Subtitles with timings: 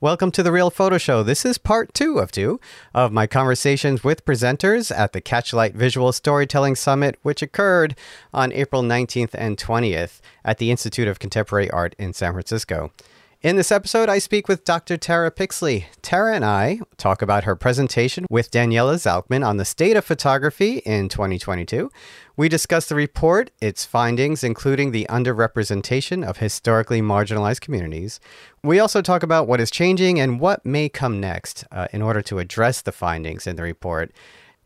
[0.00, 1.24] Welcome to the Real Photo Show.
[1.24, 2.60] This is part two of two
[2.94, 7.96] of my conversations with presenters at the Catchlight Visual Storytelling Summit, which occurred
[8.32, 12.92] on April 19th and 20th at the Institute of Contemporary Art in San Francisco.
[13.40, 14.96] In this episode, I speak with Dr.
[14.96, 15.84] Tara Pixley.
[16.02, 20.78] Tara and I talk about her presentation with Daniela Zalcman on the state of photography
[20.78, 21.88] in 2022.
[22.36, 28.18] We discuss the report, its findings, including the underrepresentation of historically marginalized communities.
[28.64, 32.22] We also talk about what is changing and what may come next uh, in order
[32.22, 34.10] to address the findings in the report.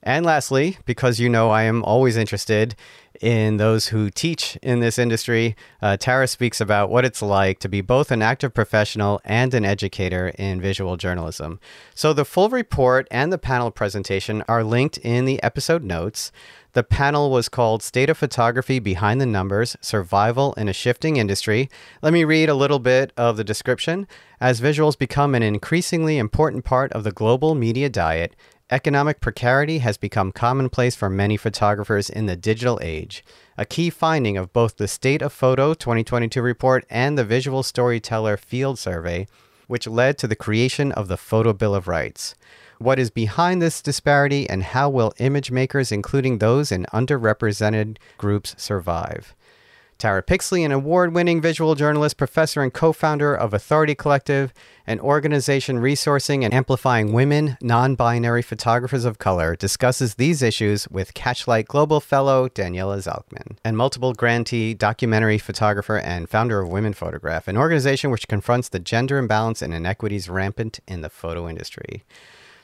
[0.02, 2.74] And lastly, because you know I am always interested
[3.20, 7.69] in those who teach in this industry, uh, Tara speaks about what it's like to
[7.69, 11.61] be both an active professional and an educator in visual journalism.
[11.95, 16.33] So the full report and the panel presentation are linked in the episode notes.
[16.73, 21.69] The panel was called State of Photography Behind the Numbers Survival in a Shifting Industry.
[22.00, 24.09] Let me read a little bit of the description.
[24.41, 28.34] As visuals become an increasingly important part of the global media diet,
[28.72, 33.22] Economic precarity has become commonplace for many photographers in the digital age,
[33.58, 38.38] a key finding of both the State of Photo 2022 report and the Visual Storyteller
[38.38, 39.27] Field Survey,
[39.66, 42.34] which led to the creation of the Photo Bill of Rights.
[42.78, 48.54] What is behind this disparity and how will image makers, including those in underrepresented groups,
[48.56, 49.34] survive?
[50.03, 54.53] Tara Pixley, an award winning visual journalist, professor, and co founder of Authority Collective,
[54.84, 61.14] an organization resourcing and amplifying women, non binary photographers of color, discusses these issues with
[61.14, 67.47] Catchlight Global Fellow Daniela Zalcman, and multiple grantee documentary photographer and founder of Women Photograph,
[67.47, 72.03] an organization which confronts the gender imbalance and inequities rampant in the photo industry.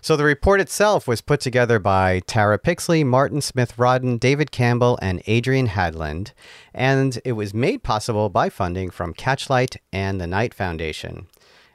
[0.01, 4.99] So the report itself was put together by Tara Pixley, Martin Smith Rodden, David Campbell,
[5.03, 6.33] and Adrian Hadland,
[6.73, 11.27] and it was made possible by funding from Catchlight and the Knight Foundation.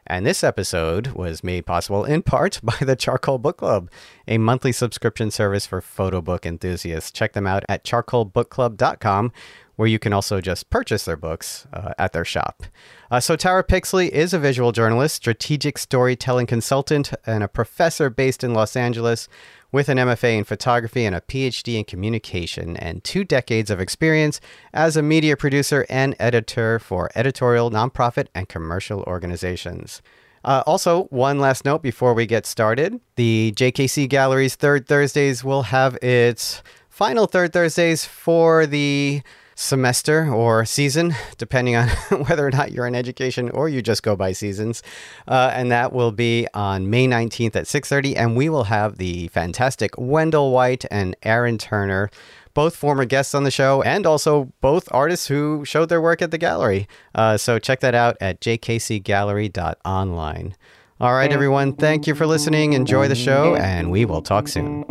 [0.05, 3.89] And this episode was made possible in part by the Charcoal Book Club,
[4.27, 7.11] a monthly subscription service for photo book enthusiasts.
[7.11, 9.31] Check them out at charcoalbookclub.com,
[9.75, 12.63] where you can also just purchase their books uh, at their shop.
[13.09, 18.43] Uh, so, Tara Pixley is a visual journalist, strategic storytelling consultant, and a professor based
[18.43, 19.27] in Los Angeles
[19.71, 24.39] with an MFA in photography and a PhD in communication, and two decades of experience
[24.73, 30.01] as a media producer and editor for editorial, nonprofit, and commercial organizations.
[30.45, 35.63] Uh, also, one last note before we get started the JKC Gallery's Third Thursdays will
[35.63, 39.21] have its final Third Thursdays for the
[39.55, 41.89] semester or season, depending on
[42.27, 44.83] whether or not you're in education or you just go by seasons.
[45.27, 48.15] Uh, and that will be on May 19th at 6.30.
[48.17, 52.09] And we will have the fantastic Wendell White and Aaron Turner,
[52.53, 56.31] both former guests on the show and also both artists who showed their work at
[56.31, 56.87] the gallery.
[57.15, 60.55] Uh, so check that out at jkcgallery.online.
[60.99, 61.73] All right, everyone.
[61.73, 62.73] Thank you for listening.
[62.73, 64.83] Enjoy the show, and we will talk soon.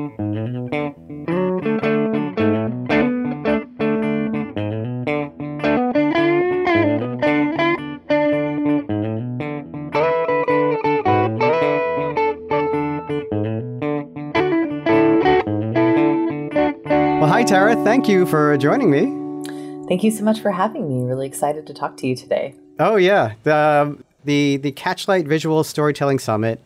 [18.03, 19.87] Thank you for joining me.
[19.87, 21.09] Thank you so much for having me.
[21.09, 22.57] Really excited to talk to you today.
[22.81, 26.61] Oh yeah, the um, the the Catchlight Visual Storytelling Summit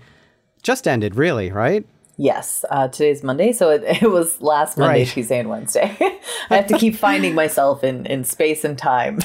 [0.63, 1.85] just ended, really, right?
[2.17, 5.09] Yes, uh, today's Monday, so it, it was last Monday, right.
[5.09, 5.95] Tuesday, and Wednesday.
[6.49, 9.19] I have to keep finding myself in in space and time.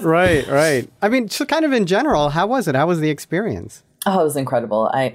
[0.00, 0.88] right, right.
[1.02, 2.76] I mean, so kind of in general, how was it?
[2.76, 3.82] How was the experience?
[4.06, 4.92] Oh, it was incredible.
[4.94, 5.14] I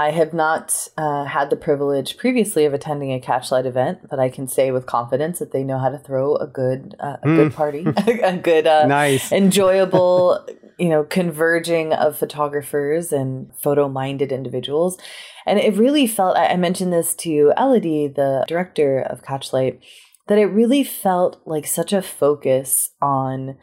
[0.00, 4.30] I have not uh, had the privilege previously of attending a Catchlight event, but I
[4.30, 7.36] can say with confidence that they know how to throw a good uh, a mm.
[7.36, 7.84] good party,
[8.22, 14.96] a good uh, nice, enjoyable, you know, converging of photographers and photo minded individuals.
[15.44, 16.34] And it really felt.
[16.38, 19.80] I mentioned this to Elodie, the director of Catchlight,
[20.28, 23.58] that it really felt like such a focus on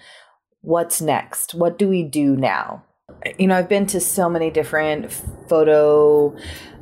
[0.61, 1.55] what's next.
[1.55, 2.83] What do we do now?
[3.37, 5.11] You know, I've been to so many different
[5.47, 6.35] photo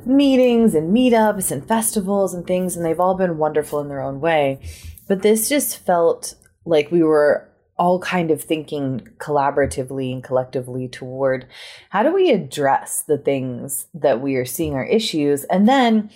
[0.04, 4.20] meetings and meetups and festivals and things, and they've all been wonderful in their own
[4.20, 4.60] way.
[5.08, 6.34] But this just felt
[6.64, 11.46] like we were all kind of thinking collaboratively and collectively toward
[11.90, 16.10] how do we address the things that we are seeing are issues and then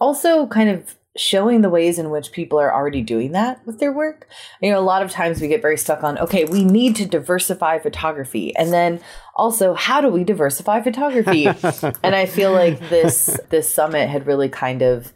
[0.00, 3.92] also kind of showing the ways in which people are already doing that with their
[3.92, 4.28] work.
[4.60, 7.06] You know, a lot of times we get very stuck on, okay, we need to
[7.06, 8.54] diversify photography.
[8.56, 9.00] And then
[9.34, 11.46] also, how do we diversify photography?
[12.02, 15.12] and I feel like this this summit had really kind of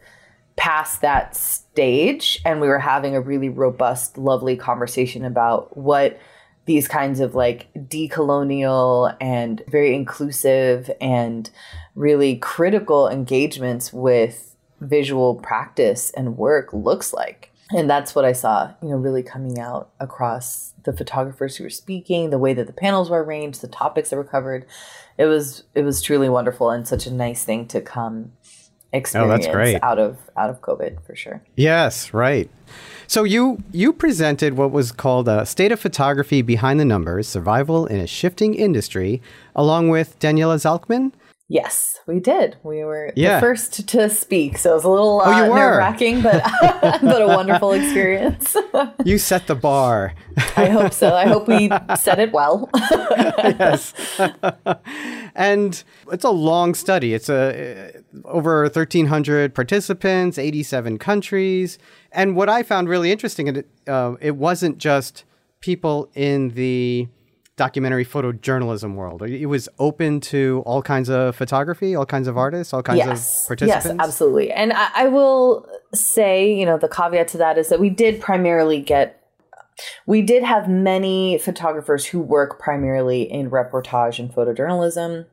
[0.55, 6.19] passed that stage and we were having a really robust, lovely conversation about what
[6.65, 11.49] these kinds of like decolonial and very inclusive and
[11.95, 14.50] really critical engagements with
[14.81, 17.51] visual practice and work looks like.
[17.73, 21.69] And that's what I saw, you know, really coming out across the photographers who were
[21.69, 24.65] speaking, the way that the panels were arranged, the topics that were covered.
[25.17, 28.33] It was it was truly wonderful and such a nice thing to come
[28.93, 29.81] experience oh, that's great.
[29.81, 31.41] out of out of COVID for sure.
[31.55, 32.49] Yes, right.
[33.07, 37.85] So you you presented what was called a state of photography behind the numbers: survival
[37.85, 39.21] in a shifting industry,
[39.55, 41.13] along with Daniela Zalcman.
[41.51, 42.55] Yes, we did.
[42.63, 43.35] We were yeah.
[43.35, 47.21] the first to speak, so it was a little uh, oh, nerve wracking, but but
[47.21, 48.55] a wonderful experience.
[49.03, 50.13] you set the bar.
[50.55, 51.13] I hope so.
[51.13, 51.69] I hope we
[51.99, 52.69] set it well.
[52.73, 53.93] yes,
[55.35, 57.13] and it's a long study.
[57.13, 61.77] It's a over thirteen hundred participants, eighty seven countries,
[62.13, 65.25] and what I found really interesting, it uh, it wasn't just
[65.59, 67.09] people in the
[67.57, 69.21] documentary photojournalism world.
[69.21, 73.43] It was open to all kinds of photography, all kinds of artists, all kinds yes.
[73.43, 73.85] of participants.
[73.85, 74.51] Yes, absolutely.
[74.51, 78.21] And I, I will say, you know, the caveat to that is that we did
[78.21, 79.17] primarily get
[80.05, 85.25] we did have many photographers who work primarily in reportage and photojournalism.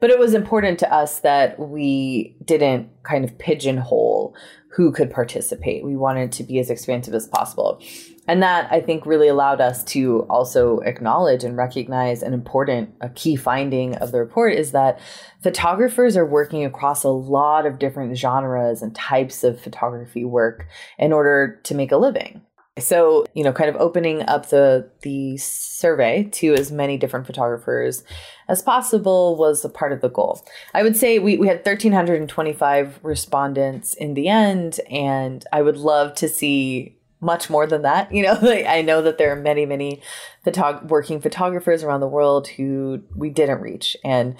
[0.00, 4.34] But it was important to us that we didn't kind of pigeonhole
[4.70, 5.84] who could participate.
[5.84, 7.80] We wanted to be as expansive as possible.
[8.30, 13.08] And that I think really allowed us to also acknowledge and recognize an important, a
[13.08, 15.00] key finding of the report is that
[15.42, 21.12] photographers are working across a lot of different genres and types of photography work in
[21.12, 22.40] order to make a living.
[22.78, 28.04] So, you know, kind of opening up the the survey to as many different photographers
[28.48, 30.46] as possible was a part of the goal.
[30.72, 36.14] I would say we, we had 1,325 respondents in the end, and I would love
[36.14, 38.12] to see much more than that.
[38.12, 40.02] You know, like, I know that there are many, many
[40.44, 44.36] photog- working photographers around the world who we didn't reach, and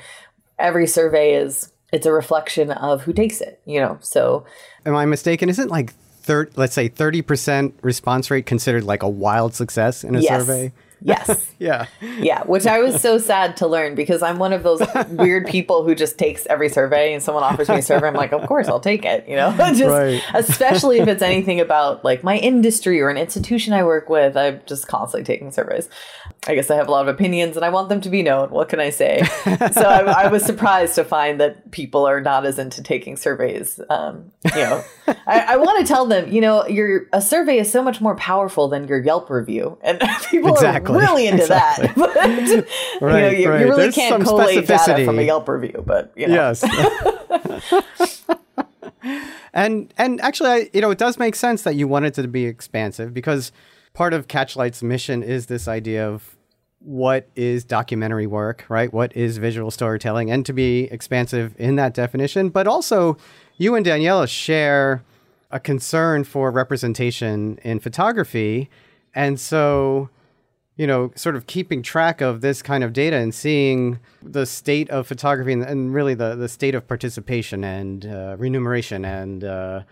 [0.59, 3.61] every survey is it's a reflection of who takes it.
[3.65, 4.45] You know, so
[4.87, 5.49] am I mistaken?
[5.49, 10.15] Isn't like third, let's say thirty percent response rate considered like a wild success in
[10.15, 10.41] a yes.
[10.41, 10.73] survey?
[11.03, 11.53] Yes.
[11.59, 11.87] yeah.
[12.01, 12.45] Yeah.
[12.45, 15.95] Which I was so sad to learn because I'm one of those weird people who
[15.95, 18.09] just takes every survey and someone offers me a survey.
[18.09, 19.29] I'm like, of course, I'll take it.
[19.29, 20.23] You know, just right.
[20.35, 24.37] especially if it's anything about like my industry or an institution I work with.
[24.37, 25.89] I'm just constantly taking surveys.
[26.47, 28.51] I guess I have a lot of opinions and I want them to be known.
[28.51, 29.23] What can I say?
[29.45, 33.79] so I, I, was surprised to find that people are not as into taking surveys.
[33.91, 34.83] Um, you know,
[35.27, 38.17] I, I want to tell them, you know, your a survey is so much more
[38.17, 40.01] powerful than your Yelp review, and
[40.31, 40.90] people exactly.
[40.90, 41.87] are really into exactly.
[41.89, 41.97] that.
[41.97, 42.67] but right, you,
[43.01, 43.61] know, you, right.
[43.61, 46.35] you really There's can't collate data from a Yelp review, but you know.
[46.35, 46.65] yes.
[49.53, 52.47] and and actually, I, you know, it does make sense that you wanted to be
[52.47, 53.53] expansive because
[53.93, 56.37] part of Catchlight's mission is this idea of
[56.81, 58.93] what is documentary work, right?
[58.93, 62.49] What is visual storytelling, and to be expansive in that definition.
[62.49, 63.17] But also,
[63.59, 65.03] you and Daniela share
[65.51, 68.71] a concern for representation in photography.
[69.15, 70.09] And so,
[70.81, 74.89] you know, sort of keeping track of this kind of data and seeing the state
[74.89, 79.83] of photography and, and really the, the state of participation and uh, remuneration and uh,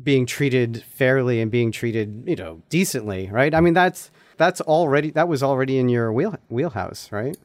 [0.00, 3.52] being treated fairly and being treated, you know, decently, right?
[3.52, 7.36] I mean, that's that's already that was already in your wheel wheelhouse, right?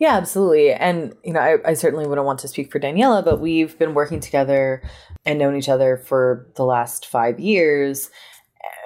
[0.00, 0.72] Yeah, absolutely.
[0.72, 3.94] And you know, I, I certainly wouldn't want to speak for Daniela, but we've been
[3.94, 4.82] working together
[5.24, 8.10] and known each other for the last five years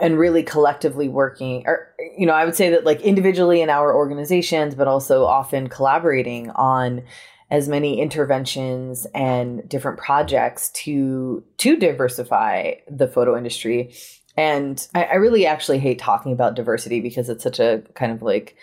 [0.01, 3.95] and really collectively working or you know i would say that like individually in our
[3.95, 7.03] organizations but also often collaborating on
[7.51, 13.95] as many interventions and different projects to to diversify the photo industry.
[14.37, 18.23] And I, I really actually hate talking about diversity because it's such a kind of
[18.23, 18.57] like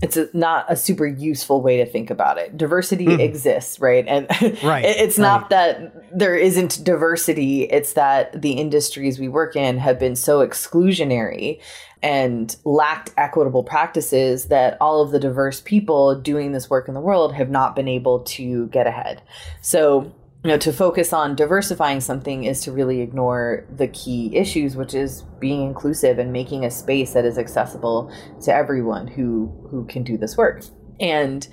[0.00, 2.56] it's a, not a super useful way to think about it.
[2.56, 3.20] Diversity mm.
[3.20, 4.06] exists, right?
[4.06, 4.26] And
[4.62, 5.50] right, it's not right.
[5.50, 11.60] that there isn't diversity, it's that the industries we work in have been so exclusionary
[12.02, 17.00] and lacked equitable practices that all of the diverse people doing this work in the
[17.00, 19.20] world have not been able to get ahead.
[19.62, 20.12] So
[20.44, 24.94] you know to focus on diversifying something is to really ignore the key issues which
[24.94, 30.02] is being inclusive and making a space that is accessible to everyone who who can
[30.02, 30.64] do this work.
[31.00, 31.46] And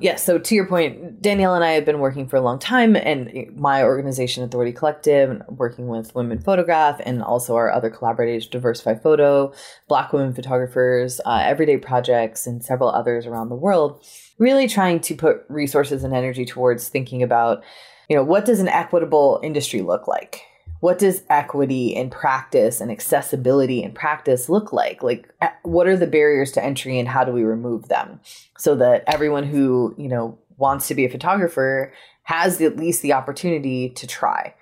[0.00, 2.58] yes yeah, so to your point danielle and i have been working for a long
[2.58, 8.46] time and my organization authority collective working with women photograph and also our other collaborators
[8.46, 9.52] diversify photo
[9.88, 14.02] black women photographers uh, everyday projects and several others around the world
[14.38, 17.62] really trying to put resources and energy towards thinking about
[18.10, 20.42] you know, what does an equitable industry look like?
[20.80, 25.02] what does equity in practice and accessibility in practice look like?
[25.02, 28.20] Like, what are the barriers to entry and how do we remove them
[28.58, 31.92] so that everyone who, you know, wants to be a photographer
[32.24, 34.54] has at least the opportunity to try?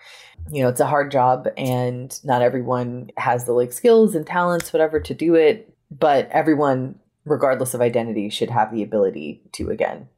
[0.50, 4.72] You know, it's a hard job and not everyone has the like skills and talents,
[4.72, 5.72] whatever, to do it.
[5.90, 10.08] But everyone, regardless of identity, should have the ability to, again,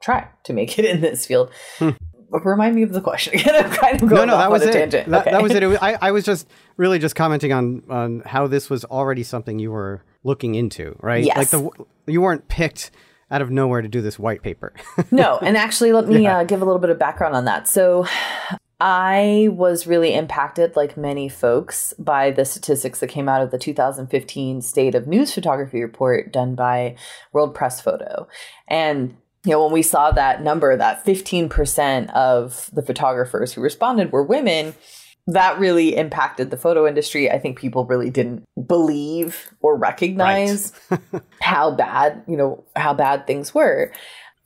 [0.00, 1.50] try to make it in this field.
[1.78, 1.90] Hmm
[2.30, 3.64] remind me of the question again.
[3.64, 4.90] I'm kind of going no, no, that was it.
[4.90, 5.30] That, okay.
[5.30, 5.62] that, was it.
[5.62, 9.22] it was, I, I was just really just commenting on on how this was already
[9.22, 11.24] something you were looking into, right?
[11.24, 11.36] Yes.
[11.36, 12.90] Like the you weren't picked
[13.30, 14.72] out of nowhere to do this white paper.
[15.10, 16.38] no, and actually, let me yeah.
[16.38, 17.68] uh, give a little bit of background on that.
[17.68, 18.06] So.
[18.80, 23.58] I was really impacted, like many folks, by the statistics that came out of the
[23.58, 26.94] 2015 State of News Photography report done by
[27.32, 28.28] World Press Photo.
[28.68, 29.16] And
[29.48, 34.22] you know, when we saw that number, that 15% of the photographers who responded were
[34.22, 34.74] women,
[35.26, 37.30] that really impacted the photo industry.
[37.30, 41.00] I think people really didn't believe or recognize right.
[41.40, 43.90] how bad, you know, how bad things were.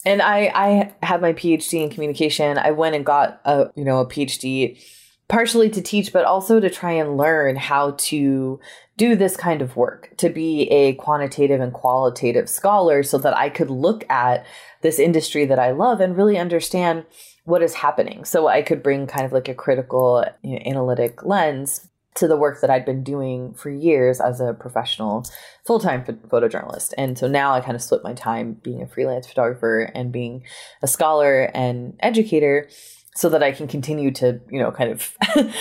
[0.05, 2.57] And I, I have my PhD in communication.
[2.57, 4.81] I went and got a, you know, a PhD
[5.27, 8.61] partially to teach, but also to try and learn how to
[9.03, 13.49] do this kind of work, to be a quantitative and qualitative scholar so that I
[13.49, 14.47] could look at
[14.83, 17.05] this industry that I love and really understand
[17.43, 18.25] what is happening.
[18.25, 22.37] So I could bring kind of like a critical, you know, analytic lens to the
[22.37, 25.25] work that I'd been doing for years as a professional
[25.67, 26.95] full time photojournalist.
[26.97, 30.45] And so now I kind of split my time being a freelance photographer and being
[30.81, 32.69] a scholar and educator
[33.15, 35.15] so that I can continue to, you know, kind of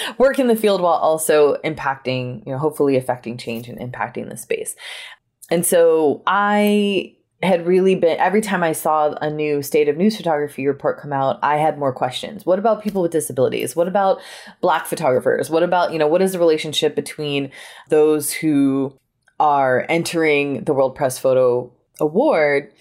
[0.17, 4.37] work in the field while also impacting, you know, hopefully affecting change and impacting the
[4.37, 4.75] space.
[5.49, 10.15] And so I had really been every time I saw a new state of news
[10.15, 12.45] photography report come out, I had more questions.
[12.45, 13.75] What about people with disabilities?
[13.75, 14.21] What about
[14.61, 15.49] black photographers?
[15.49, 17.51] What about, you know, what is the relationship between
[17.89, 18.95] those who
[19.39, 22.71] are entering the World Press Photo Award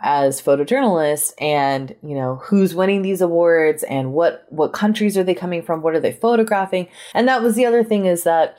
[0.00, 5.34] as photojournalists and you know who's winning these awards and what what countries are they
[5.34, 6.88] coming from what are they photographing?
[7.14, 8.58] And that was the other thing is that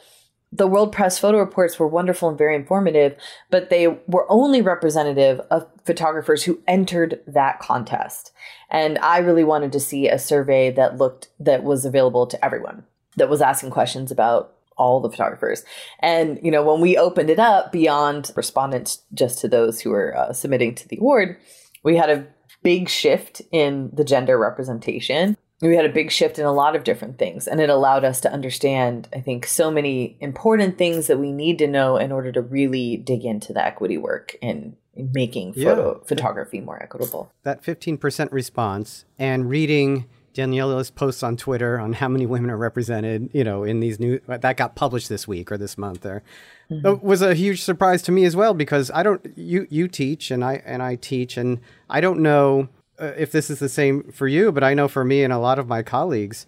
[0.51, 3.15] the world press photo reports were wonderful and very informative
[3.51, 8.31] but they were only representative of photographers who entered that contest.
[8.69, 12.83] And i really wanted to see a survey that looked that was available to everyone
[13.17, 15.63] that was asking questions about all the photographers.
[15.99, 20.15] And, you know, when we opened it up beyond respondents just to those who were
[20.15, 21.37] uh, submitting to the award,
[21.83, 22.27] we had a
[22.63, 25.37] big shift in the gender representation.
[25.61, 28.21] We had a big shift in a lot of different things, and it allowed us
[28.21, 32.31] to understand, I think, so many important things that we need to know in order
[32.31, 36.07] to really dig into the equity work and making photo yeah.
[36.07, 37.31] photography more equitable.
[37.43, 40.05] That 15% response and reading
[40.37, 44.19] Daniela's posts on Twitter on how many women are represented, you know, in these new
[44.27, 46.21] that got published this week or this month or
[46.69, 47.05] mm-hmm.
[47.05, 50.45] was a huge surprise to me as well because I don't you you teach and
[50.45, 54.27] I and I teach and I don't know uh, if this is the same for
[54.27, 56.45] you, but I know for me and a lot of my colleagues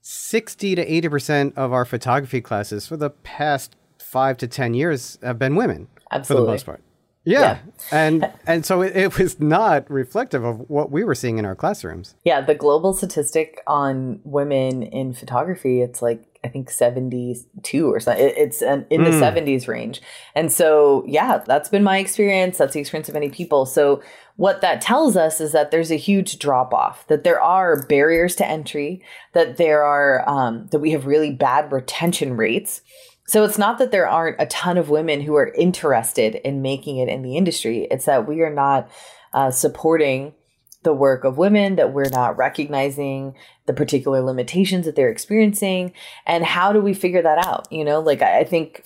[0.00, 5.38] 60 to 80% of our photography classes for the past 5 to 10 years have
[5.38, 6.42] been women Absolutely.
[6.42, 6.82] for the most part.
[7.24, 7.40] Yeah.
[7.40, 7.58] yeah.
[7.92, 11.54] and and so it, it, was not reflective of what we were seeing in our
[11.54, 12.14] classrooms.
[12.24, 18.24] Yeah, the global statistic on women in photography, it's like I think 72 or something.
[18.24, 19.04] It, it's an, in mm.
[19.04, 20.02] the 70s range.
[20.34, 22.58] And so, yeah, that's been my experience.
[22.58, 23.66] That's the experience of many people.
[23.66, 24.02] So,
[24.36, 28.34] what that tells us is that there's a huge drop off, that there are barriers
[28.36, 32.80] to entry, that there are, um, that we have really bad retention rates
[33.26, 36.98] so it's not that there aren't a ton of women who are interested in making
[36.98, 37.86] it in the industry.
[37.90, 38.90] It's that we are not
[39.32, 40.34] uh, supporting
[40.82, 43.34] the work of women, that we're not recognizing
[43.66, 45.92] the particular limitations that they're experiencing.
[46.26, 47.68] And how do we figure that out?
[47.70, 48.84] You know, like I, I think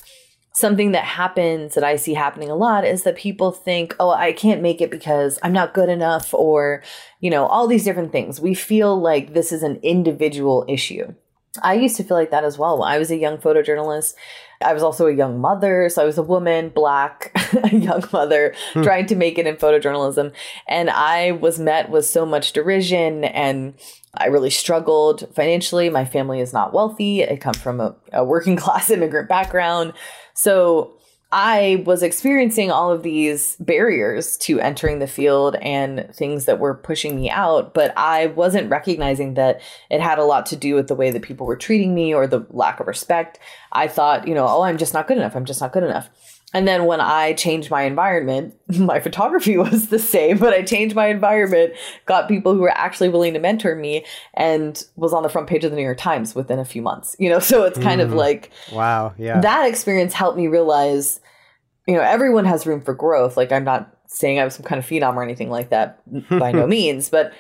[0.53, 4.33] something that happens that I see happening a lot is that people think, oh, I
[4.33, 6.83] can't make it because I'm not good enough, or,
[7.21, 8.41] you know, all these different things.
[8.41, 11.15] We feel like this is an individual issue.
[11.63, 12.83] I used to feel like that as well.
[12.83, 14.15] I was a young photojournalist.
[14.63, 15.89] I was also a young mother.
[15.89, 17.31] So I was a woman, black,
[17.63, 18.83] a young mother, hmm.
[18.83, 20.33] trying to make it in photojournalism.
[20.67, 23.75] And I was met with so much derision and
[24.15, 25.91] I really struggled financially.
[25.91, 27.29] My family is not wealthy.
[27.29, 29.93] I come from a, a working class immigrant background.
[30.35, 30.96] So
[31.33, 36.75] I was experiencing all of these barriers to entering the field and things that were
[36.75, 40.87] pushing me out, but I wasn't recognizing that it had a lot to do with
[40.87, 43.41] the way that people were treating me or the lack of respect.
[43.73, 45.35] I thought, you know, oh, I'm just not good enough.
[45.35, 46.09] I'm just not good enough.
[46.57, 50.97] And then when I changed my environment, my photography was the same, but I changed
[50.97, 51.75] my environment,
[52.07, 55.65] got people who were actually willing to mentor me, and was on the front page
[55.65, 57.15] of the New York Times within a few months.
[57.19, 58.05] You know, so it's kind mm.
[58.05, 59.39] of like, wow, yeah.
[59.43, 61.21] That experience helped me realize,
[61.87, 63.37] you know, everyone has room for growth.
[63.37, 66.53] Like, I'm not saying I was some kind of phenom or anything like that by
[66.53, 67.35] no means, but,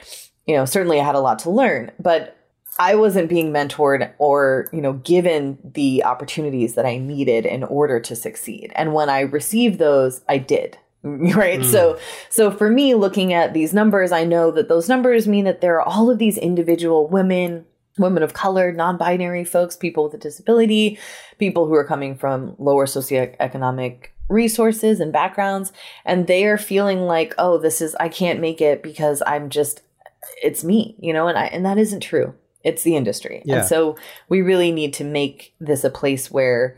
[0.46, 1.90] you know, certainly I had a lot to learn.
[1.98, 2.36] But
[2.78, 8.00] I wasn't being mentored or, you know, given the opportunities that I needed in order
[8.00, 8.72] to succeed.
[8.74, 10.78] And when I received those, I did.
[11.06, 11.60] Right.
[11.60, 11.64] Mm.
[11.64, 11.98] So,
[12.30, 15.76] so for me, looking at these numbers, I know that those numbers mean that there
[15.76, 17.64] are all of these individual women,
[17.96, 20.98] women of color, non binary folks, people with a disability,
[21.38, 25.72] people who are coming from lower socioeconomic resources and backgrounds.
[26.04, 29.82] And they are feeling like, oh, this is, I can't make it because I'm just,
[30.42, 32.34] it's me, you know, and I, and that isn't true
[32.66, 33.42] it's the industry.
[33.44, 33.58] Yeah.
[33.58, 33.96] And so
[34.28, 36.76] we really need to make this a place where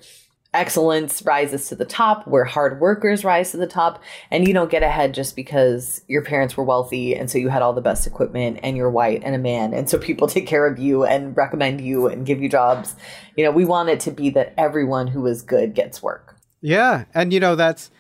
[0.53, 4.71] excellence rises to the top, where hard workers rise to the top, and you don't
[4.71, 8.07] get ahead just because your parents were wealthy and so you had all the best
[8.07, 11.37] equipment and you're white and a man and so people take care of you and
[11.37, 12.95] recommend you and give you jobs.
[13.37, 16.37] You know, we want it to be that everyone who is good gets work.
[16.61, 17.91] Yeah, and you know that's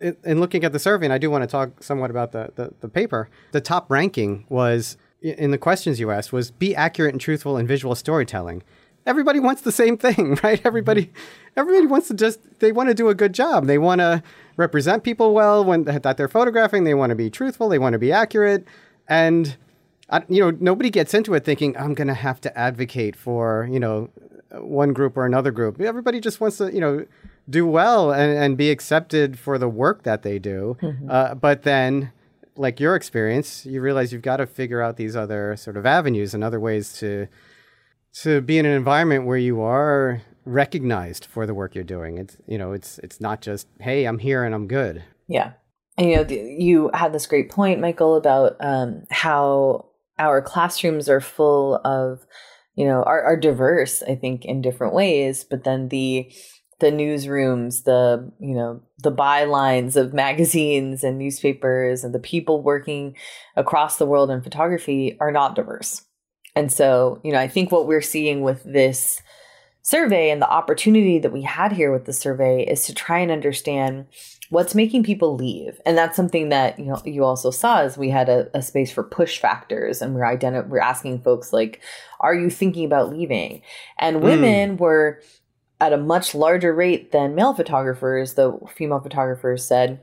[0.00, 2.74] in looking at the survey, and I do want to talk somewhat about the, the,
[2.80, 3.30] the paper.
[3.52, 7.66] The top ranking was in the questions you asked was be accurate and truthful in
[7.66, 8.62] visual storytelling.
[9.06, 10.60] Everybody wants the same thing, right?
[10.64, 11.12] Everybody,
[11.56, 13.66] everybody wants to just they want to do a good job.
[13.66, 14.22] They want to
[14.56, 16.84] represent people well when that they're photographing.
[16.84, 17.68] They want to be truthful.
[17.68, 18.66] They want to be accurate,
[19.08, 19.56] and
[20.28, 23.80] you know nobody gets into it thinking I'm going to have to advocate for you
[23.80, 24.10] know
[24.52, 25.80] one group or another group.
[25.80, 27.06] Everybody just wants to you know
[27.50, 30.76] do well and, and be accepted for the work that they do.
[30.80, 31.10] Mm-hmm.
[31.10, 32.12] Uh, but then
[32.56, 36.34] like your experience, you realize you've got to figure out these other sort of avenues
[36.34, 37.28] and other ways to
[38.14, 42.18] to be in an environment where you are recognized for the work you're doing.
[42.18, 45.02] It's you know, it's it's not just hey, I'm here and I'm good.
[45.28, 45.52] Yeah,
[45.96, 49.86] and you know, you had this great point, Michael, about um, how
[50.18, 52.26] our classrooms are full of
[52.74, 54.02] you know are, are diverse.
[54.02, 56.32] I think in different ways, but then the
[56.82, 63.16] the newsrooms, the you know the bylines of magazines and newspapers, and the people working
[63.56, 66.02] across the world in photography are not diverse.
[66.54, 69.22] And so, you know, I think what we're seeing with this
[69.82, 73.30] survey and the opportunity that we had here with the survey is to try and
[73.30, 74.06] understand
[74.50, 78.10] what's making people leave and that's something that you know you also saw as we
[78.10, 81.80] had a, a space for push factors and we're identi- we're asking folks like
[82.20, 83.62] are you thinking about leaving
[83.98, 84.22] and hmm.
[84.22, 84.78] women mm.
[84.78, 85.20] were
[85.82, 89.98] at a much larger rate than male photographers, the female photographers said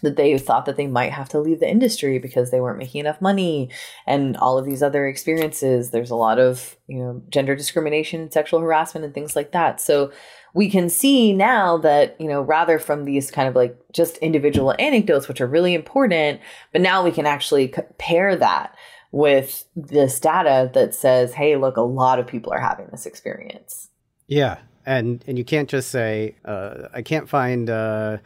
[0.00, 3.00] that they thought that they might have to leave the industry because they weren't making
[3.00, 3.68] enough money
[4.06, 5.90] and all of these other experiences.
[5.90, 9.78] There's a lot of, you know, gender discrimination, sexual harassment and things like that.
[9.78, 10.10] So
[10.54, 14.74] we can see now that, you know, rather from these kind of like just individual
[14.78, 16.40] anecdotes, which are really important,
[16.72, 18.74] but now we can actually compare that
[19.12, 23.90] with this data that says, hey, look, a lot of people are having this experience.
[24.28, 28.16] Yeah, and and you can't just say uh, I can't find uh,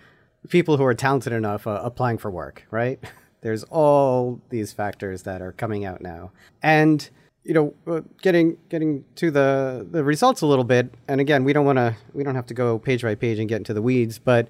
[0.48, 3.00] people who are talented enough uh, applying for work, right?
[3.42, 6.30] There's all these factors that are coming out now,
[6.62, 7.10] and
[7.42, 10.94] you know, uh, getting getting to the the results a little bit.
[11.08, 13.48] And again, we don't want to we don't have to go page by page and
[13.48, 14.46] get into the weeds, but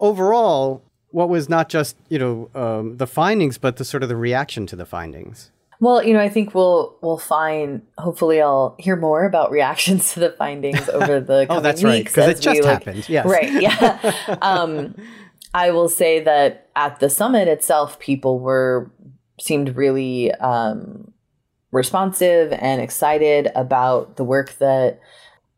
[0.00, 4.16] overall, what was not just you know um, the findings, but the sort of the
[4.16, 5.50] reaction to the findings.
[5.82, 7.82] Well, you know, I think we'll we'll find.
[7.98, 12.04] Hopefully, I'll hear more about reactions to the findings over the coming oh, that's right,
[12.04, 12.98] because it just we, happened.
[12.98, 13.52] Like, yes, right.
[13.60, 14.38] Yeah.
[14.42, 14.94] um,
[15.52, 18.92] I will say that at the summit itself, people were
[19.40, 21.12] seemed really um,
[21.72, 25.00] responsive and excited about the work that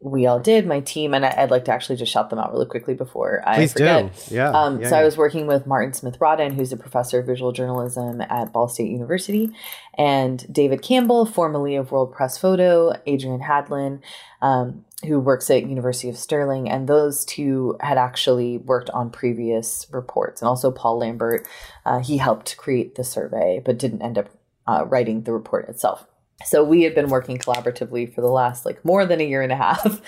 [0.05, 2.53] we all did, my team, and I, would like to actually just shout them out
[2.53, 4.15] really quickly before I Please forget.
[4.29, 4.35] Do.
[4.35, 5.01] Yeah, um, yeah so yeah.
[5.01, 8.69] I was working with Martin Smith Rodden, who's a professor of visual journalism at Ball
[8.69, 9.51] State University,
[9.97, 14.01] and David Campbell, formerly of World Press Photo, Adrian Hadland,
[14.43, 19.87] um, who works at University of Stirling, and those two had actually worked on previous
[19.91, 21.49] reports, and also Paul Lambert.
[21.87, 24.29] Uh, he helped create the survey, but didn't end up
[24.67, 26.07] uh, writing the report itself.
[26.45, 29.53] So we had been working collaboratively for the last like more than a year and
[29.53, 30.01] a half.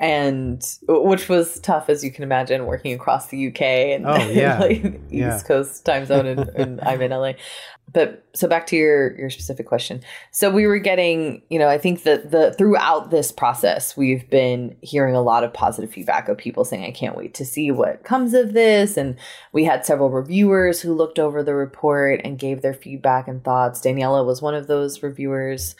[0.00, 4.58] And which was tough, as you can imagine, working across the UK and, oh, yeah.
[4.58, 5.40] like East yeah.
[5.46, 7.32] Coast time zone, and, and I'm in LA
[7.92, 10.02] but so back to your your specific question.
[10.30, 14.76] So we were getting you know i think that the throughout this process we've been
[14.82, 18.04] hearing a lot of positive feedback of people saying i can't wait to see what
[18.04, 18.96] comes of this.
[18.96, 19.16] And
[19.52, 23.80] we had several reviewers who looked over the report and gave their feedback and thoughts.
[23.80, 25.74] Daniela was one of those reviewers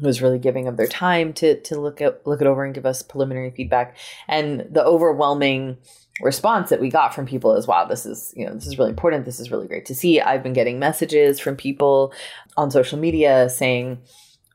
[0.00, 2.86] was really giving of their time to to look at look it over and give
[2.86, 3.96] us preliminary feedback.
[4.28, 5.78] And the overwhelming
[6.20, 8.90] response that we got from people is wow this is you know this is really
[8.90, 12.12] important this is really great to see i've been getting messages from people
[12.58, 13.98] on social media saying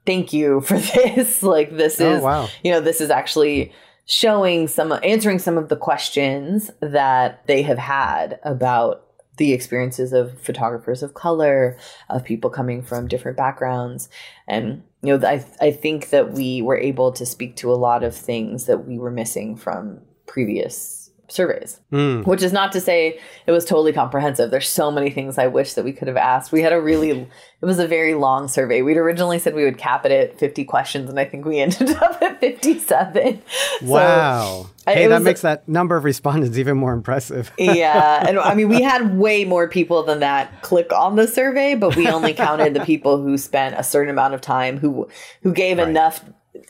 [0.05, 2.47] thank you for this like this oh, is wow.
[2.63, 3.71] you know this is actually
[4.05, 9.05] showing some answering some of the questions that they have had about
[9.37, 11.77] the experiences of photographers of color
[12.09, 14.09] of people coming from different backgrounds.
[14.47, 18.03] And you know I, I think that we were able to speak to a lot
[18.03, 22.25] of things that we were missing from previous surveys, mm.
[22.25, 24.51] which is not to say it was totally comprehensive.
[24.51, 26.51] There's so many things I wish that we could have asked.
[26.51, 27.09] We had a really,
[27.61, 28.81] it was a very long survey.
[28.81, 31.91] We'd originally said we would cap it at 50 questions, and I think we ended
[31.91, 33.41] up at 57.
[33.81, 34.69] Wow.
[34.77, 37.51] So, hey, that makes that number of respondents even more impressive.
[37.57, 38.25] yeah.
[38.27, 41.95] And I mean, we had way more people than that click on the survey, but
[41.95, 45.09] we only counted the people who spent a certain amount of time who,
[45.41, 45.87] who gave right.
[45.87, 46.23] enough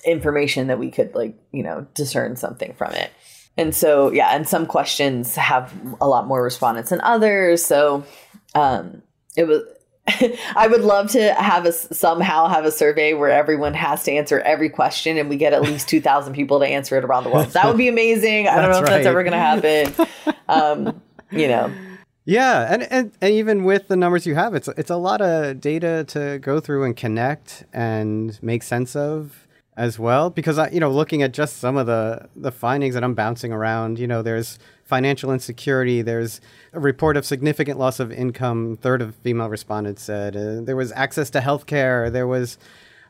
[0.06, 3.12] information that we could like, you know, discern something from it.
[3.58, 7.64] And so, yeah, and some questions have a lot more respondents than others.
[7.64, 8.04] So,
[8.54, 9.02] um,
[9.36, 9.64] it was.
[10.56, 14.40] I would love to have a somehow have a survey where everyone has to answer
[14.42, 17.32] every question, and we get at least two thousand people to answer it around the
[17.32, 17.48] world.
[17.50, 18.48] That would be amazing.
[18.48, 18.90] I don't know if right.
[18.92, 20.08] that's ever going to happen.
[20.48, 21.72] Um, you know.
[22.26, 25.62] Yeah, and, and and even with the numbers you have, it's it's a lot of
[25.62, 30.80] data to go through and connect and make sense of as well because I, you
[30.80, 34.22] know looking at just some of the the findings that I'm bouncing around you know
[34.22, 36.40] there's financial insecurity there's
[36.74, 38.78] a report of significant loss of income.
[38.82, 42.58] Third of female respondents said uh, there was access to healthcare there was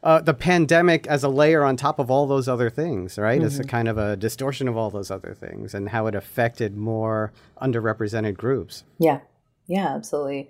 [0.04, 3.40] uh, the pandemic as a layer on top of all those other things right?
[3.40, 3.48] Mm-hmm.
[3.48, 6.76] it's a kind of a distortion of all those other things and how it affected
[6.76, 8.84] more underrepresented groups.
[8.98, 9.20] Yeah.
[9.68, 10.50] Yeah absolutely.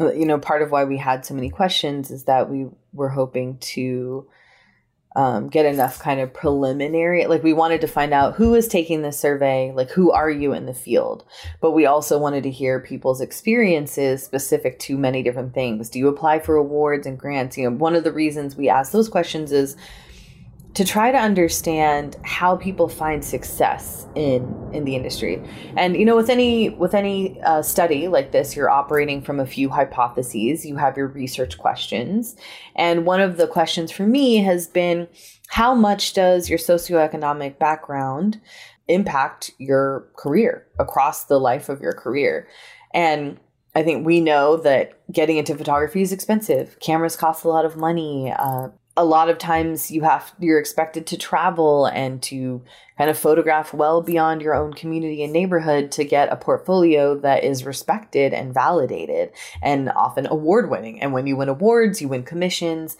[0.00, 3.58] You know part of why we had so many questions is that we were hoping
[3.58, 4.26] to
[5.16, 9.02] um, get enough kind of preliminary like we wanted to find out who is taking
[9.02, 11.24] this survey like who are you in the field?
[11.60, 15.88] But we also wanted to hear people's experiences specific to many different things.
[15.88, 17.56] Do you apply for awards and grants?
[17.56, 19.76] You know one of the reasons we ask those questions is
[20.74, 25.42] to try to understand how people find success in in the industry
[25.76, 29.46] and you know with any with any uh, study like this you're operating from a
[29.46, 32.36] few hypotheses you have your research questions
[32.74, 35.08] and one of the questions for me has been
[35.48, 38.40] how much does your socioeconomic background
[38.88, 42.48] impact your career across the life of your career
[42.92, 43.38] and
[43.76, 46.78] I think we know that getting into photography is expensive.
[46.78, 48.32] Cameras cost a lot of money.
[48.32, 52.62] Uh, a lot of times you have you're expected to travel and to
[52.96, 57.42] kind of photograph well beyond your own community and neighborhood to get a portfolio that
[57.42, 62.22] is respected and validated and often award winning and when you win awards you win
[62.22, 62.96] commissions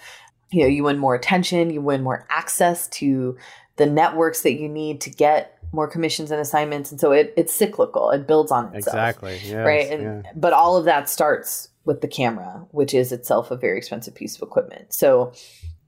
[0.51, 3.37] you know you win more attention you win more access to
[3.77, 6.93] the networks that you need to get more commissions and assignments.
[6.93, 8.11] And so it, it's cyclical.
[8.11, 8.95] It builds on itself.
[8.95, 9.41] Exactly.
[9.43, 9.91] Yes, right?
[9.91, 10.33] And yeah.
[10.37, 14.37] but all of that starts with the camera which is itself a very expensive piece
[14.37, 14.95] of equipment.
[14.95, 15.33] So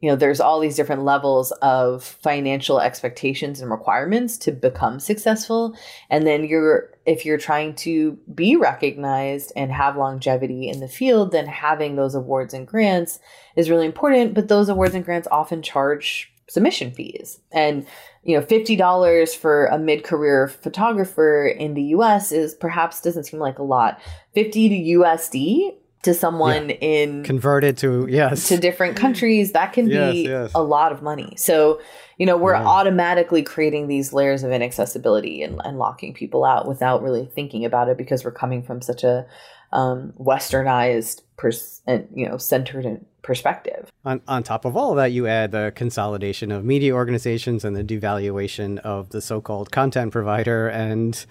[0.01, 5.77] you know there's all these different levels of financial expectations and requirements to become successful.
[6.11, 11.33] And then you're if you're trying to be recognized and have longevity in the field
[11.33, 13.19] then having those awards and grants
[13.57, 14.35] is really important.
[14.35, 17.41] But those awards and grants often charge submission fees.
[17.51, 17.87] And
[18.23, 23.59] you know $50 for a mid-career photographer in the US is perhaps doesn't seem like
[23.59, 23.99] a lot.
[24.35, 25.77] 50 to USD
[26.07, 26.77] to someone yeah.
[26.81, 30.53] in converted to yes to different countries that can yes, be yes.
[30.55, 31.81] a lot of money so
[32.17, 37.03] you know we're automatically creating these layers of inaccessibility and, and locking people out without
[37.03, 39.27] really thinking about it because we're coming from such a
[39.73, 45.11] um, westernized pers- and you know centered perspective on, on top of all of that
[45.11, 50.69] you add the consolidation of media organizations and the devaluation of the so-called content provider
[50.69, 51.27] and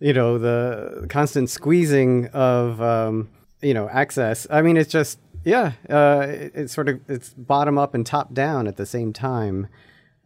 [0.00, 3.30] you know the constant squeezing of um,
[3.62, 4.46] you know access.
[4.50, 8.34] I mean it's just yeah uh, it, it's sort of it's bottom up and top
[8.34, 9.68] down at the same time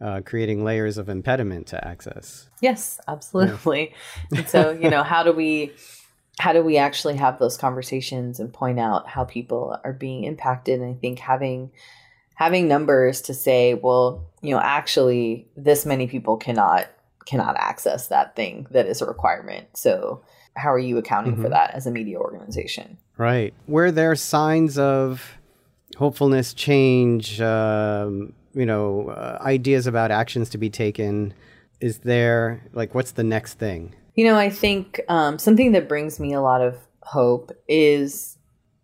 [0.01, 2.49] uh, creating layers of impediment to access.
[2.61, 3.93] Yes absolutely.
[4.31, 4.39] Yeah.
[4.39, 5.71] and so you know how do we
[6.39, 10.79] how do we actually have those conversations and point out how people are being impacted?
[10.79, 11.71] And i think having
[12.35, 16.87] having numbers to say well you know actually this many people cannot
[17.25, 19.67] cannot access that thing that is a requirement.
[19.75, 20.21] So
[20.55, 21.43] how are you accounting mm-hmm.
[21.43, 23.53] for that as a media organization Right.
[23.67, 25.37] Were there signs of
[25.97, 31.33] hopefulness, change, um, you know, uh, ideas about actions to be taken?
[31.79, 33.93] Is there, like, what's the next thing?
[34.15, 38.37] You know, I think um, something that brings me a lot of hope is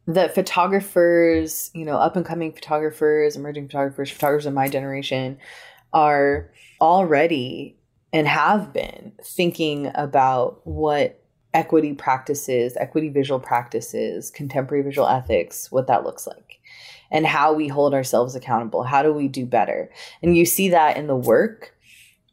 [0.08, 5.38] that photographers, you know, up and coming photographers, emerging photographers, photographers of my generation
[5.94, 6.52] are
[6.82, 7.78] already
[8.12, 11.19] and have been thinking about what
[11.54, 16.60] equity practices, equity visual practices, contemporary visual ethics, what that looks like,
[17.12, 18.84] and how we hold ourselves accountable.
[18.84, 19.92] How do we do better?
[20.22, 21.76] And you see that in the work,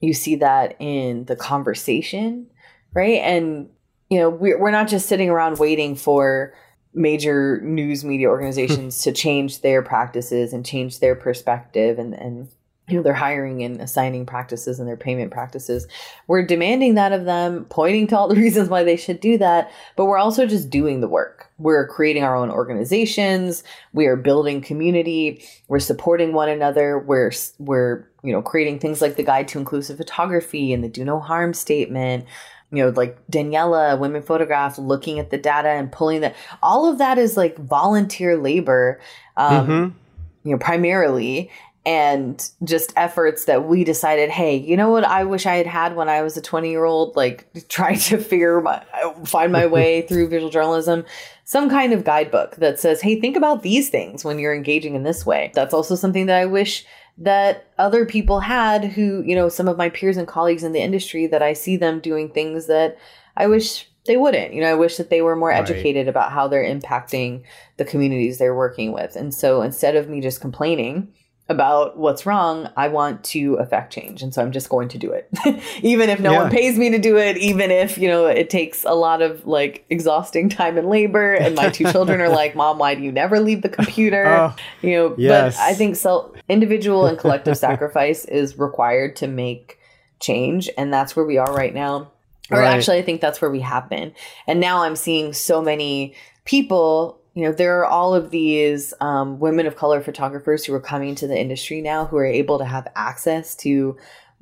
[0.01, 2.47] you see that in the conversation,
[2.93, 3.21] right?
[3.23, 3.71] And,
[4.11, 6.53] you know, we're, we're not just sitting around waiting for
[6.93, 12.49] major news media organizations to change their practices and change their perspective and, and
[12.89, 15.87] you know their hiring and assigning practices and their payment practices.
[16.27, 19.71] We're demanding that of them pointing to all the reasons why they should do that
[19.97, 21.51] but we're also just doing the work.
[21.59, 23.65] We're creating our own organizations.
[23.93, 25.43] We are building community.
[25.69, 26.99] We're supporting one another.
[26.99, 31.05] We're we're you know creating things like the guide to inclusive photography and the do
[31.05, 32.27] no harm statement.
[32.73, 36.99] You know like daniela women photograph looking at the data and pulling that all of
[36.99, 39.01] that is like volunteer labor
[39.37, 39.99] um, mm-hmm.
[40.43, 41.49] you know primarily
[41.87, 45.95] and just efforts that we decided, hey, you know what I wish I had had
[45.95, 48.85] when I was a 20 year old, like trying to figure my,
[49.25, 51.05] find my way through visual journalism,
[51.45, 55.05] some kind of guidebook that says, hey, think about these things when you're engaging in
[55.05, 55.53] this way.
[55.55, 56.85] That's also something that I wish
[57.19, 60.83] that other people had who, you know, some of my peers and colleagues in the
[60.83, 62.99] industry that I see them doing things that
[63.37, 64.53] I wish they wouldn't.
[64.53, 65.61] You know, I wish that they were more right.
[65.61, 67.45] educated about how they're impacting
[67.77, 69.15] the communities they're working with.
[69.15, 71.13] And so instead of me just complaining,
[71.49, 74.21] about what's wrong, I want to affect change.
[74.21, 75.31] And so I'm just going to do it.
[75.83, 76.43] even if no yeah.
[76.43, 79.47] one pays me to do it, even if, you know, it takes a lot of
[79.47, 83.13] like exhausting time and labor and my two children are like, "Mom, why do you
[83.13, 85.57] never leave the computer?" Oh, you know, yes.
[85.57, 89.79] but I think self individual and collective sacrifice is required to make
[90.21, 92.11] change and that's where we are right now.
[92.51, 92.77] Or right.
[92.77, 94.13] actually I think that's where we have been.
[94.47, 99.39] And now I'm seeing so many people you know, there are all of these um,
[99.39, 102.65] women of color photographers who are coming to the industry now who are able to
[102.65, 103.95] have access to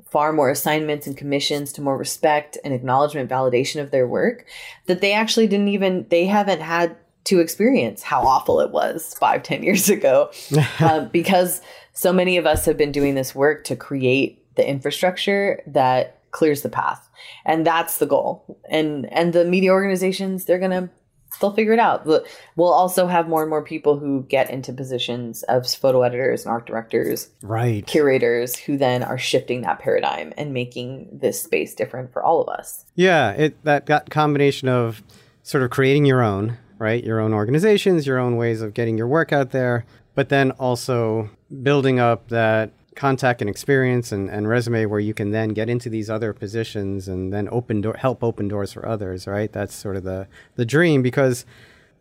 [0.09, 4.47] far more assignments and commissions to more respect and acknowledgement validation of their work
[4.87, 9.43] that they actually didn't even they haven't had to experience how awful it was five
[9.43, 10.31] ten years ago
[10.79, 11.61] uh, because
[11.95, 16.63] so many of us have been doing this work to create the infrastructure that clears
[16.63, 17.09] the path.
[17.45, 18.59] And that's the goal.
[18.69, 20.91] And and the media organizations they're gonna
[21.41, 22.07] they'll figure it out.
[22.07, 26.53] We'll also have more and more people who get into positions of photo editors and
[26.53, 27.87] art directors, right?
[27.87, 32.49] Curators who then are shifting that paradigm and making this space different for all of
[32.49, 32.85] us.
[32.95, 35.03] Yeah, it that got combination of
[35.43, 37.05] sort of creating your own, right?
[37.05, 41.31] Your own organizations, your own ways of getting your work out there, but then also
[41.63, 45.89] building up that contact and experience and, and resume where you can then get into
[45.89, 49.53] these other positions and then open door help open doors for others right?
[49.53, 50.27] That's sort of the
[50.57, 51.45] the dream because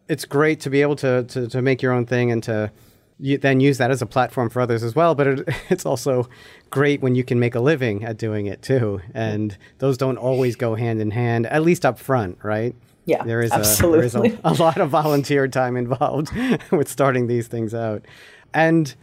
[0.08, 2.72] it's great to be able to to, to make your own thing and to
[3.20, 6.28] you then use that as a platform for others as well but it, it's also
[6.70, 9.02] great when you can make a living at doing it too.
[9.14, 12.76] And those don't always go hand in hand at least up front right?
[13.06, 14.08] Yeah there is, absolutely.
[14.08, 16.32] A, there is a, a lot of volunteer time involved
[16.72, 18.06] with starting these things out.
[18.54, 18.94] And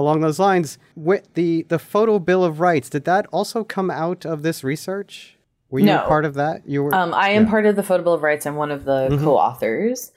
[0.00, 4.24] along those lines, with the the photo bill of rights, did that also come out
[4.24, 5.36] of this research?
[5.68, 6.04] Were you no.
[6.06, 6.66] part of that?
[6.66, 6.94] You were.
[6.94, 7.50] Um, I am yeah.
[7.50, 8.46] part of the photo bill of rights.
[8.46, 9.24] I'm one of the mm-hmm.
[9.24, 10.12] co-authors.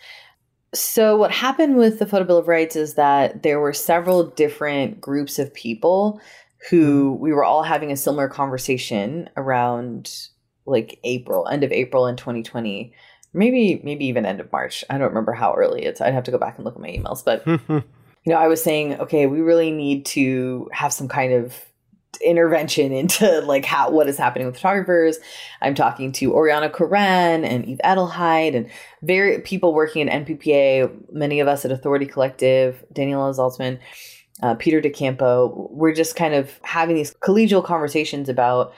[0.74, 5.00] So what happened with the photo bill of rights is that there were several different
[5.00, 6.20] groups of people
[6.70, 7.22] who mm-hmm.
[7.22, 10.30] we were all having a similar conversation around
[10.66, 12.94] like April, end of April in 2020
[13.34, 14.84] maybe maybe even end of March.
[14.90, 16.02] I don't remember how early it's.
[16.02, 17.44] I'd have to go back and look at my emails, but
[18.26, 21.54] you know, I was saying, okay, we really need to have some kind of
[22.24, 25.18] intervention into like how what is happening with photographers.
[25.62, 28.70] I'm talking to Oriana Koren and Eve Edelheid and
[29.02, 33.80] very people working at NPPA, many of us at Authority Collective, Daniela Zalcman,
[34.42, 35.72] uh, Peter DiCampo.
[35.72, 38.74] We're just kind of having these collegial conversations about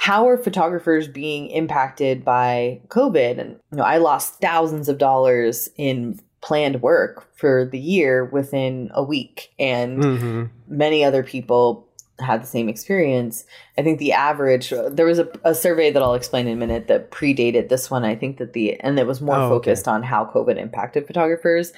[0.00, 3.40] how are photographers being impacted by COVID?
[3.40, 8.90] And you know, I lost thousands of dollars in planned work for the year within
[8.94, 10.44] a week and mm-hmm.
[10.66, 11.86] many other people
[12.20, 13.44] had the same experience
[13.76, 16.88] i think the average there was a, a, survey that i'll explain in a minute
[16.88, 19.94] that predated this one i think that the and it was more oh, focused okay.
[19.94, 21.74] on how covid impacted photographers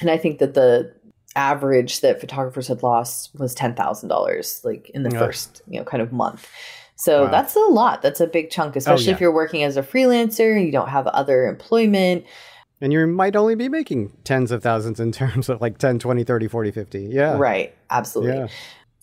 [0.00, 0.90] and i think that the
[1.36, 5.18] average that photographers had lost was $10000 like in the yeah.
[5.18, 6.48] first you know kind of month
[6.96, 7.30] so wow.
[7.30, 9.14] that's a lot that's a big chunk oh, especially oh, yeah.
[9.14, 12.24] if you're working as a freelancer and you don't have other employment
[12.80, 16.24] and you might only be making tens of thousands in terms of like 10, 20,
[16.24, 17.00] 30, 40, 50.
[17.00, 17.36] Yeah.
[17.36, 17.74] Right.
[17.90, 18.36] Absolutely.
[18.36, 18.48] Yeah.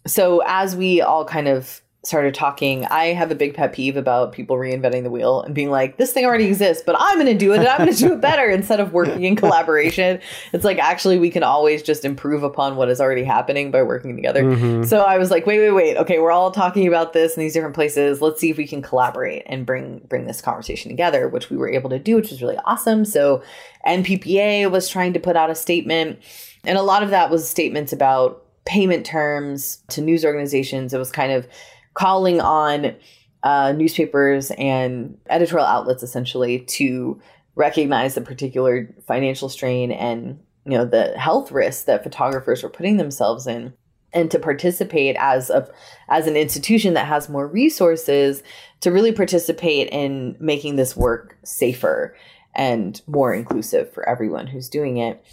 [0.08, 4.32] So as we all kind of started talking, I have a big pet peeve about
[4.32, 7.38] people reinventing the wheel and being like, this thing already exists, but I'm going to
[7.38, 10.20] do it and I'm going to do it better instead of working in collaboration.
[10.54, 14.16] It's like, actually, we can always just improve upon what is already happening by working
[14.16, 14.44] together.
[14.44, 14.84] Mm-hmm.
[14.84, 15.98] So I was like, wait, wait, wait.
[15.98, 18.22] Okay, we're all talking about this in these different places.
[18.22, 21.70] Let's see if we can collaborate and bring bring this conversation together, which we were
[21.70, 23.06] able to do, which was really awesome.
[23.06, 23.44] So
[23.88, 26.20] NPPA was trying to put out a statement.
[26.66, 30.94] And a lot of that was statements about payment terms to news organizations.
[30.94, 31.48] It was kind of
[31.96, 32.96] calling on
[33.44, 37.20] uh, newspapers and editorial outlets essentially to
[37.56, 42.98] recognize the particular financial strain and you know the health risks that photographers were putting
[42.98, 43.74] themselves in.
[44.14, 45.70] And to participate as a
[46.08, 48.44] as an institution that has more resources
[48.80, 52.16] to really participate in making this work safer
[52.56, 55.24] and more inclusive for everyone who's doing it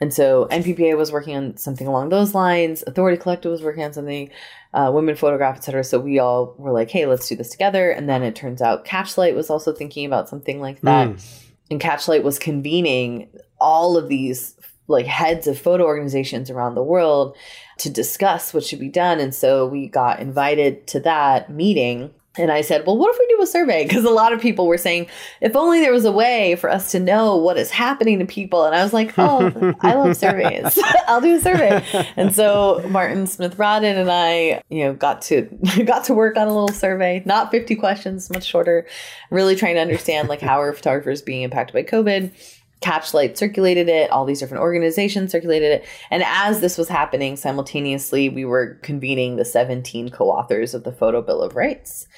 [0.00, 2.82] and so NPPA was working on something along those lines.
[2.86, 4.30] Authority Collective was working on something,
[4.72, 5.84] uh, Women Photograph, etc.
[5.84, 7.90] So we all were like, hey, let's do this together.
[7.90, 11.08] And then it turns out Catchlight was also thinking about something like that.
[11.08, 11.42] Mm.
[11.70, 13.28] And Catchlight was convening
[13.60, 14.56] all of these
[14.88, 17.36] like heads of photo organizations around the world
[17.78, 19.20] to discuss what should be done.
[19.20, 23.26] And so we got invited to that meeting and I said, well, what if we
[23.36, 23.80] do a survey?
[23.90, 25.08] Because a lot of people were saying,
[25.40, 28.64] if only there was a way for us to know what is happening to people.
[28.64, 30.78] And I was like, oh, I love surveys.
[31.08, 31.84] I'll do a survey.
[32.16, 35.42] And so Martin Smith Rodden and I, you know, got to
[35.84, 38.86] got to work on a little survey, not 50 questions, much shorter,
[39.30, 42.32] really trying to understand like how are photographers being impacted by COVID
[42.80, 45.86] Catchlight circulated it, all these different organizations circulated it.
[46.10, 50.92] And as this was happening simultaneously, we were convening the 17 co authors of the
[50.92, 52.08] Photo Bill of Rights.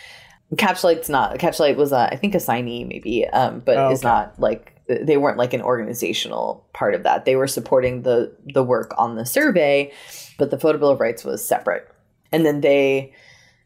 [0.54, 3.94] Catchlight's not, Catchlight was, a, I think, a signee maybe, um, but oh, okay.
[3.94, 7.24] is not like, they weren't like an organizational part of that.
[7.24, 9.92] They were supporting the, the work on the survey,
[10.38, 11.88] but the Photo Bill of Rights was separate.
[12.30, 13.14] And then they,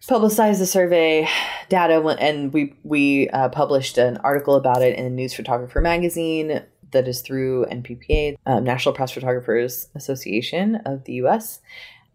[0.06, 1.28] publicized the survey
[1.68, 7.08] data and we we uh, published an article about it in News Photographer magazine that
[7.08, 11.60] is through NPPA, um, National Press Photographers Association of the US.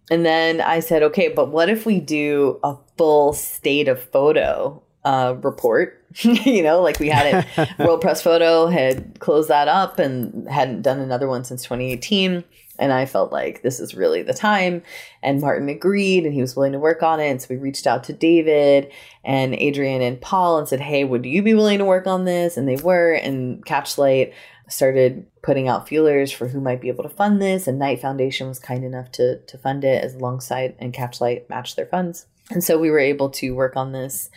[0.10, 4.82] And then I said, okay, but what if we do a full state of photo
[5.06, 6.04] uh, report?
[6.22, 10.82] you know, like we had it, World Press Photo had closed that up and hadn't
[10.82, 12.44] done another one since 2018.
[12.78, 14.82] And I felt like this is really the time.
[15.22, 17.30] And Martin agreed and he was willing to work on it.
[17.30, 18.92] And so we reached out to David
[19.24, 22.58] and Adrian and Paul and said, Hey, would you be willing to work on this?
[22.58, 23.14] And they were.
[23.14, 24.34] And Catchlight
[24.72, 28.48] started putting out feelers for who might be able to fund this and knight foundation
[28.48, 32.26] was kind enough to to fund it as alongside and catchlight matched their funds.
[32.50, 34.30] And so we were able to work on this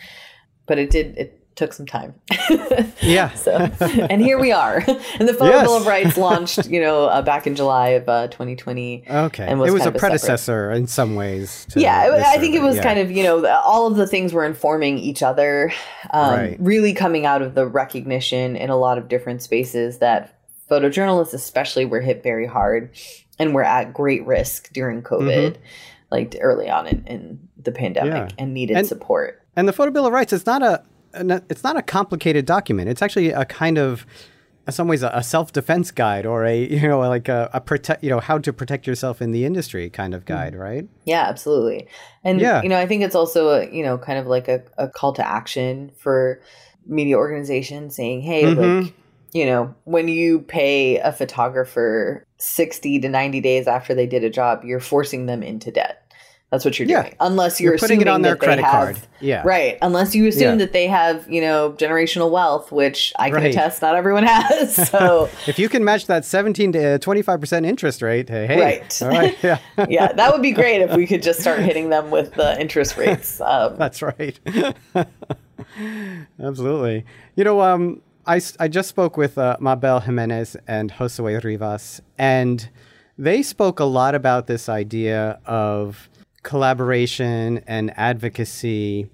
[0.65, 2.13] but it did it took some time
[3.01, 4.83] yeah so and here we are
[5.19, 5.63] and the photo yes.
[5.63, 9.59] bill of rights launched you know uh, back in july of uh, 2020 okay and
[9.59, 12.83] was it was a predecessor a in some ways yeah i think it was yeah.
[12.83, 15.71] kind of you know all of the things were informing each other
[16.11, 16.57] um, right.
[16.59, 20.37] really coming out of the recognition in a lot of different spaces that
[20.69, 22.89] photojournalists especially were hit very hard
[23.39, 25.61] and were at great risk during covid mm-hmm.
[26.11, 28.35] like early on in, in the pandemic yeah.
[28.37, 30.83] and needed and, support and the photo bill of rights is not a
[31.49, 34.05] it's not a complicated document it's actually a kind of
[34.67, 38.09] in some ways a, self-defense guide or a you know like a, a, protect you
[38.09, 41.87] know how to protect yourself in the industry kind of guide mm right yeah absolutely
[42.23, 42.61] and yeah.
[42.63, 45.11] you know i think it's also a you know kind of like a, a call
[45.11, 46.41] to action for
[46.85, 48.83] media organizations saying hey mm-hmm.
[48.83, 48.93] like
[49.35, 54.29] you know, when you pay a photographer 60 to 90 days after they did a
[54.29, 56.04] job, you're forcing them into debt.
[56.51, 57.13] That's what you're doing.
[57.19, 58.99] Unless you're, you're putting it on their credit have, card.
[59.19, 59.41] Yeah.
[59.43, 59.77] Right.
[59.81, 60.65] Unless you assume yeah.
[60.65, 63.51] that they have, you know, generational wealth, which I can right.
[63.51, 64.89] attest not everyone has.
[64.95, 69.01] So if you can match that 17 to 25% interest rate, hey, right.
[69.01, 69.37] All right.
[69.43, 69.57] Yeah.
[69.89, 70.13] yeah.
[70.13, 73.41] That would be great if we could just start hitting them with the interest rates.
[73.41, 74.39] Um, That's right.
[76.39, 77.05] Absolutely.
[77.35, 82.69] You know, um, I, I just spoke with uh, Mabel Jimenez and Josue Rivas, and
[83.17, 86.09] they spoke a lot about this idea of
[86.45, 89.09] collaboration and advocacy.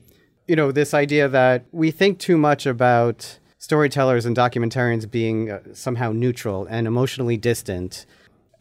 [0.47, 5.61] You know, this idea that we think too much about storytellers and documentarians being uh,
[5.73, 8.05] somehow neutral and emotionally distant,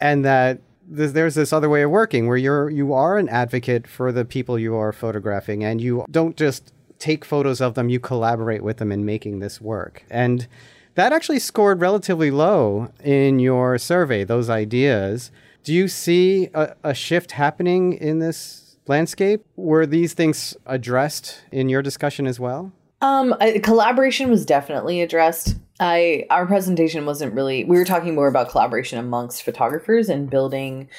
[0.01, 4.13] and that there's this other way of working where you're you are an advocate for
[4.13, 8.63] the people you are photographing, and you don't just take photos of them, you collaborate
[8.63, 10.05] with them in making this work.
[10.11, 10.47] And
[10.95, 15.33] that actually scored relatively low in your survey, those ideas.
[15.65, 18.60] Do you see a, a shift happening in this
[18.91, 19.47] landscape?
[19.57, 22.73] Were these things addressed in your discussion as well?
[23.01, 25.57] Um, collaboration was definitely addressed.
[25.79, 27.65] I our presentation wasn't really.
[27.65, 30.91] We were talking more about collaboration amongst photographers and building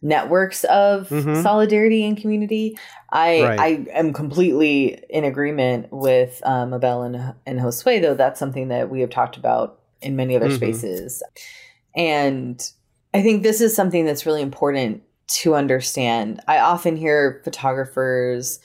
[0.00, 1.42] networks of mm-hmm.
[1.42, 2.78] solidarity and community.
[3.10, 3.60] I right.
[3.60, 8.88] I am completely in agreement with um, Mabel and and Josue, though that's something that
[8.88, 10.56] we have talked about in many other mm-hmm.
[10.56, 11.22] spaces,
[11.94, 12.72] and
[13.12, 16.40] I think this is something that's really important to understand.
[16.48, 18.60] I often hear photographers,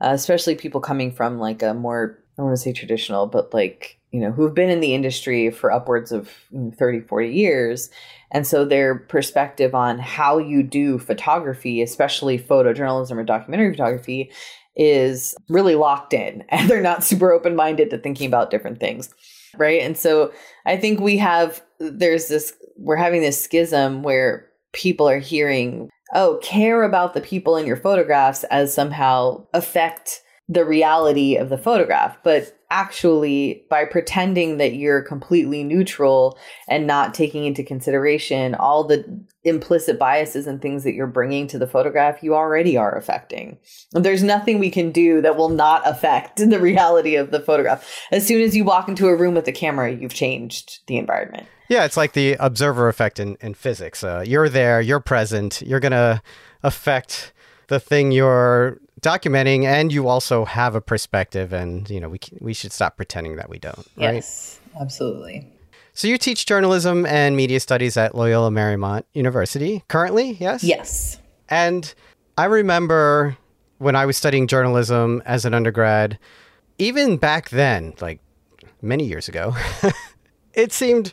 [0.00, 3.54] uh, especially people coming from like a more I don't want to say traditional, but
[3.54, 6.30] like you know, who've been in the industry for upwards of
[6.78, 7.90] 30, 40 years.
[8.30, 14.32] And so their perspective on how you do photography, especially photojournalism or documentary photography,
[14.74, 19.12] is really locked in and they're not super open minded to thinking about different things.
[19.58, 19.82] Right.
[19.82, 20.32] And so
[20.64, 26.40] I think we have, there's this, we're having this schism where people are hearing, oh,
[26.42, 32.16] care about the people in your photographs as somehow affect the reality of the photograph.
[32.24, 36.36] But actually by pretending that you're completely neutral
[36.68, 39.04] and not taking into consideration all the
[39.44, 43.56] implicit biases and things that you're bringing to the photograph you already are affecting
[43.92, 48.26] there's nothing we can do that will not affect the reality of the photograph as
[48.26, 51.84] soon as you walk into a room with a camera you've changed the environment yeah
[51.84, 54.02] it's like the observer effect in, in physics.
[54.04, 56.22] Uh, you're there you're present you're going to
[56.62, 57.32] affect
[57.68, 62.54] the thing you're documenting and you also have a perspective and you know we we
[62.54, 64.14] should stop pretending that we don't right?
[64.14, 65.52] Yes absolutely.
[65.92, 70.64] So you teach journalism and media studies at Loyola Marymount University currently yes?
[70.64, 71.18] Yes.
[71.48, 71.94] And
[72.38, 73.36] i remember
[73.78, 76.18] when i was studying journalism as an undergrad
[76.78, 78.20] even back then like
[78.82, 79.54] many years ago
[80.54, 81.12] it seemed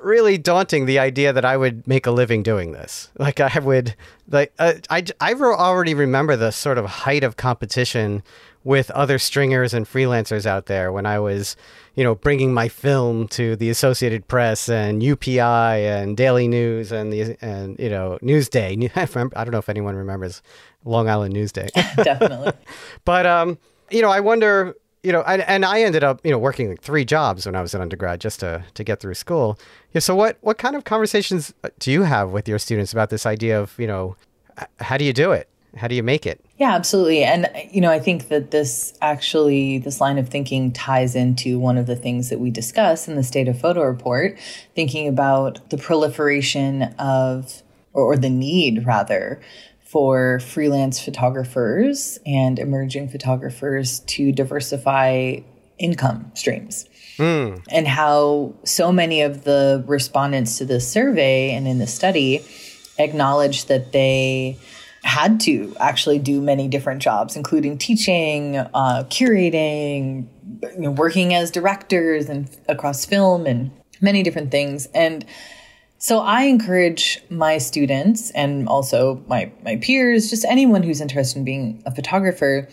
[0.00, 3.10] really daunting the idea that I would make a living doing this.
[3.18, 3.94] Like I would,
[4.28, 8.22] like uh, I I already remember the sort of height of competition
[8.64, 11.56] with other stringers and freelancers out there when I was,
[11.94, 17.12] you know, bringing my film to the Associated Press and UPI and Daily News and
[17.12, 18.90] the and you know Newsday.
[19.36, 20.42] I don't know if anyone remembers
[20.84, 21.70] Long Island Newsday.
[22.02, 22.52] Definitely.
[23.04, 23.58] but um,
[23.90, 24.74] you know, I wonder
[25.08, 27.62] you know, and, and I ended up, you know, working like three jobs when I
[27.62, 29.58] was an undergrad just to, to get through school.
[29.94, 30.00] Yeah.
[30.00, 33.24] So what, what kind of conversations uh, do you have with your students about this
[33.24, 34.16] idea of, you know,
[34.80, 35.48] how do you do it?
[35.78, 36.44] How do you make it?
[36.58, 37.24] Yeah, absolutely.
[37.24, 41.78] And, you know, I think that this actually, this line of thinking ties into one
[41.78, 44.38] of the things that we discuss in the State of Photo report,
[44.74, 47.62] thinking about the proliferation of,
[47.94, 49.40] or, or the need rather,
[49.88, 55.36] for freelance photographers and emerging photographers to diversify
[55.78, 56.86] income streams.
[57.16, 57.64] Mm.
[57.70, 62.44] And how so many of the respondents to this survey and in the study
[62.98, 64.58] acknowledged that they
[65.04, 70.26] had to actually do many different jobs, including teaching, uh, curating,
[70.62, 73.70] you know, working as directors and across film and
[74.02, 74.86] many different things.
[74.94, 75.24] And
[75.98, 81.44] so I encourage my students and also my, my peers, just anyone who's interested in
[81.44, 82.68] being a photographer,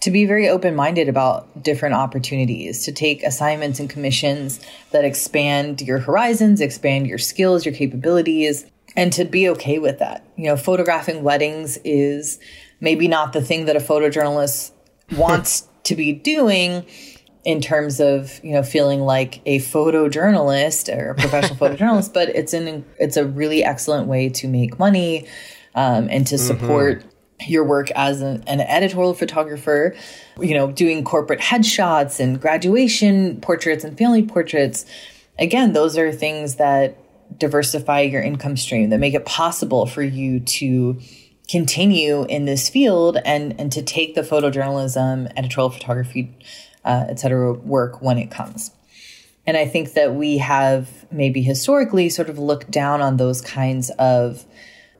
[0.00, 4.60] to be very open minded about different opportunities, to take assignments and commissions
[4.90, 10.26] that expand your horizons, expand your skills, your capabilities, and to be okay with that.
[10.36, 12.38] You know, photographing weddings is
[12.80, 14.72] maybe not the thing that a photojournalist
[15.16, 16.84] wants to be doing
[17.46, 22.52] in terms of you know feeling like a photojournalist or a professional photojournalist, but it's
[22.52, 25.26] an it's a really excellent way to make money
[25.76, 26.46] um, and to mm-hmm.
[26.46, 27.52] support mm-hmm.
[27.52, 29.94] your work as an, an editorial photographer.
[30.40, 34.84] You know, doing corporate headshots and graduation portraits and family portraits.
[35.38, 36.98] Again, those are things that
[37.38, 41.00] diversify your income stream that make it possible for you to
[41.48, 46.36] continue in this field and and to take the photojournalism editorial photography
[46.86, 48.70] uh, et cetera, work when it comes.
[49.46, 53.90] And I think that we have maybe historically sort of looked down on those kinds
[53.98, 54.44] of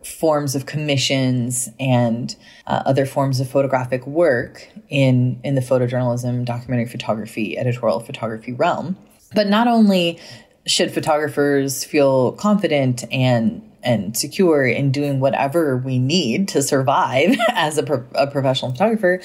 [0.05, 6.87] forms of commissions and uh, other forms of photographic work in in the photojournalism, documentary
[6.87, 8.97] photography, editorial photography realm.
[9.35, 10.21] But not only
[10.67, 17.79] should photographers feel confident and and secure in doing whatever we need to survive as
[17.79, 19.21] a, pro- a professional photographer.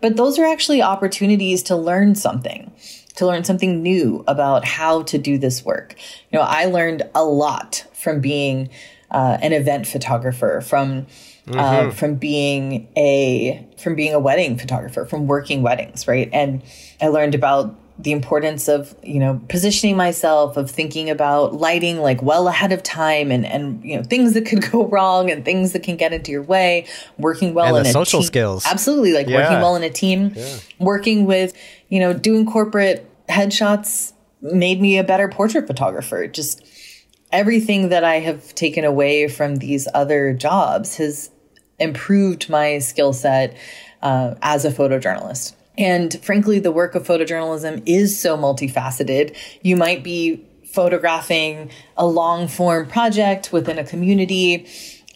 [0.00, 2.72] But those are actually opportunities to learn something
[3.16, 5.94] to learn something new about how to do this work.
[6.30, 8.68] You know, I learned a lot from being
[9.10, 11.06] uh, an event photographer, from
[11.48, 11.88] uh, mm-hmm.
[11.88, 16.28] uh, from being a from being a wedding photographer, from working weddings, right?
[16.32, 16.62] And
[17.00, 22.22] I learned about the importance of you know positioning myself of thinking about lighting like
[22.22, 25.72] well ahead of time and and you know things that could go wrong and things
[25.72, 26.86] that can get into your way
[27.18, 29.36] working well and in social te- skills absolutely like yeah.
[29.36, 30.58] working well in a team yeah.
[30.78, 31.54] working with
[31.88, 36.62] you know doing corporate headshots made me a better portrait photographer just
[37.32, 41.30] everything that I have taken away from these other jobs has
[41.78, 43.56] improved my skill set
[44.02, 45.54] uh, as a photojournalist.
[45.78, 49.36] And frankly, the work of photojournalism is so multifaceted.
[49.62, 54.66] You might be photographing a long form project within a community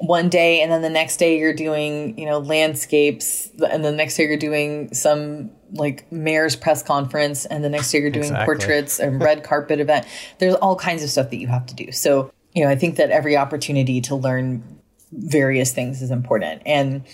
[0.00, 4.16] one day and then the next day you're doing you know landscapes and the next
[4.16, 8.46] day you're doing some like mayor's press conference and the next day you're doing exactly.
[8.46, 10.06] portraits and red carpet event
[10.38, 12.96] there's all kinds of stuff that you have to do so you know i think
[12.96, 14.62] that every opportunity to learn
[15.12, 17.04] various things is important and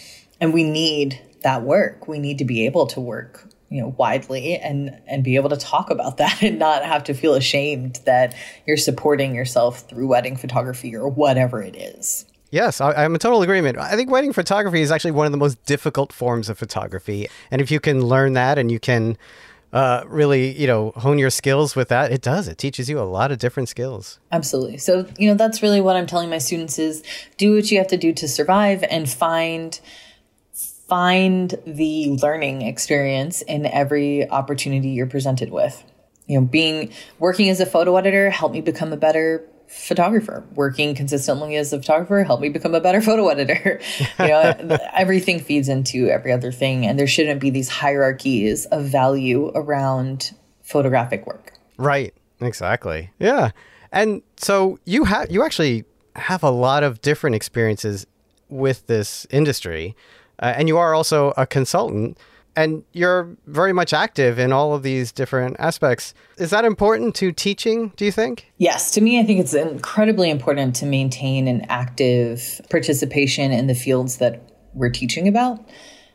[0.40, 4.56] and we need that work we need to be able to work you know widely
[4.56, 8.34] and and be able to talk about that and not have to feel ashamed that
[8.66, 13.42] you're supporting yourself through wedding photography or whatever it is Yes, I, am in total
[13.42, 13.76] agreement.
[13.76, 17.60] I think wedding photography is actually one of the most difficult forms of photography, and
[17.60, 19.18] if you can learn that and you can
[19.72, 22.48] uh, really, you know, hone your skills with that, it does.
[22.48, 24.18] It teaches you a lot of different skills.
[24.32, 24.78] Absolutely.
[24.78, 27.02] So, you know, that's really what I'm telling my students is
[27.36, 29.78] do what you have to do to survive and find
[30.88, 35.82] find the learning experience in every opportunity you're presented with.
[36.26, 40.44] You know, being working as a photo editor helped me become a better photographer.
[40.54, 43.80] Working consistently as a photographer helped me become a better photo editor.
[44.18, 48.84] you know, everything feeds into every other thing, and there shouldn't be these hierarchies of
[48.84, 51.52] value around photographic work.
[51.76, 52.14] Right.
[52.40, 53.10] Exactly.
[53.18, 53.50] Yeah.
[53.92, 55.84] And so you have you actually
[56.16, 58.06] have a lot of different experiences
[58.48, 59.96] with this industry,
[60.40, 62.18] uh, and you are also a consultant
[62.56, 66.14] and you're very much active in all of these different aspects.
[66.38, 68.50] Is that important to teaching, do you think?
[68.56, 73.74] Yes, to me, I think it's incredibly important to maintain an active participation in the
[73.74, 75.68] fields that we're teaching about.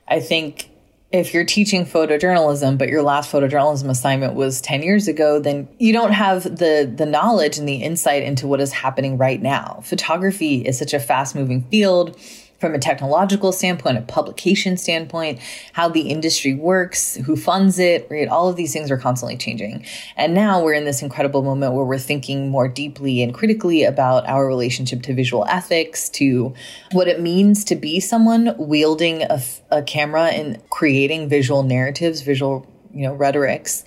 [0.08, 0.70] I think
[1.12, 5.94] if you're teaching photojournalism, but your last photojournalism assignment was 10 years ago, then you
[5.94, 9.82] don't have the, the knowledge and the insight into what is happening right now.
[9.84, 12.18] Photography is such a fast moving field
[12.62, 15.40] from a technological standpoint, a publication standpoint,
[15.74, 18.28] how the industry works, who funds it, right?
[18.28, 19.84] All of these things are constantly changing.
[20.16, 24.28] And now we're in this incredible moment where we're thinking more deeply and critically about
[24.30, 26.54] our relationship to visual ethics, to
[26.92, 29.42] what it means to be someone wielding a,
[29.72, 33.84] a camera and creating visual narratives, visual, you know, rhetorics.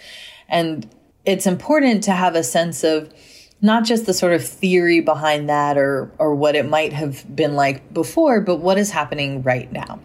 [0.49, 0.93] And
[1.25, 3.14] it's important to have a sense of,
[3.64, 7.54] not just the sort of theory behind that or or what it might have been
[7.54, 10.00] like before, but what is happening right now.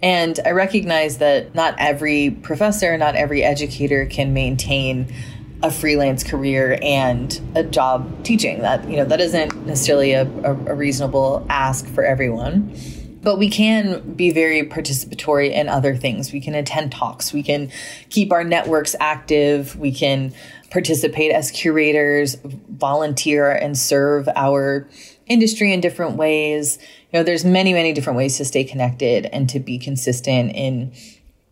[0.00, 5.12] And I recognize that not every professor, not every educator can maintain
[5.64, 8.60] a freelance career and a job teaching.
[8.60, 12.72] That you know that isn't necessarily a, a, a reasonable ask for everyone
[13.26, 16.32] but we can be very participatory in other things.
[16.32, 17.32] We can attend talks.
[17.32, 17.72] We can
[18.08, 19.74] keep our networks active.
[19.74, 20.32] We can
[20.70, 22.36] participate as curators,
[22.68, 24.88] volunteer and serve our
[25.26, 26.78] industry in different ways.
[27.12, 30.92] You know, there's many, many different ways to stay connected and to be consistent in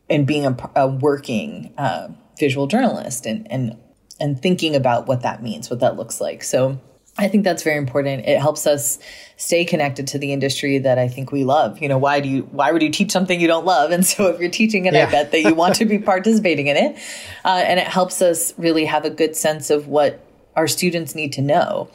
[0.09, 2.09] in being a, a working uh,
[2.39, 3.79] visual journalist and and
[4.21, 6.43] and thinking about what that means, what that looks like.
[6.43, 6.81] So
[7.17, 8.27] I think that's very important.
[8.27, 8.99] It helps us
[9.37, 11.81] stay connected to the industry that I think we love.
[11.81, 13.93] You know, why do you why would you teach something you don't love?
[13.93, 15.07] And so if you're teaching it, yeah.
[15.07, 16.97] I bet that you want to be participating in it.
[17.45, 20.25] Uh, and it helps us really have a good sense of what
[20.57, 21.89] our students need to know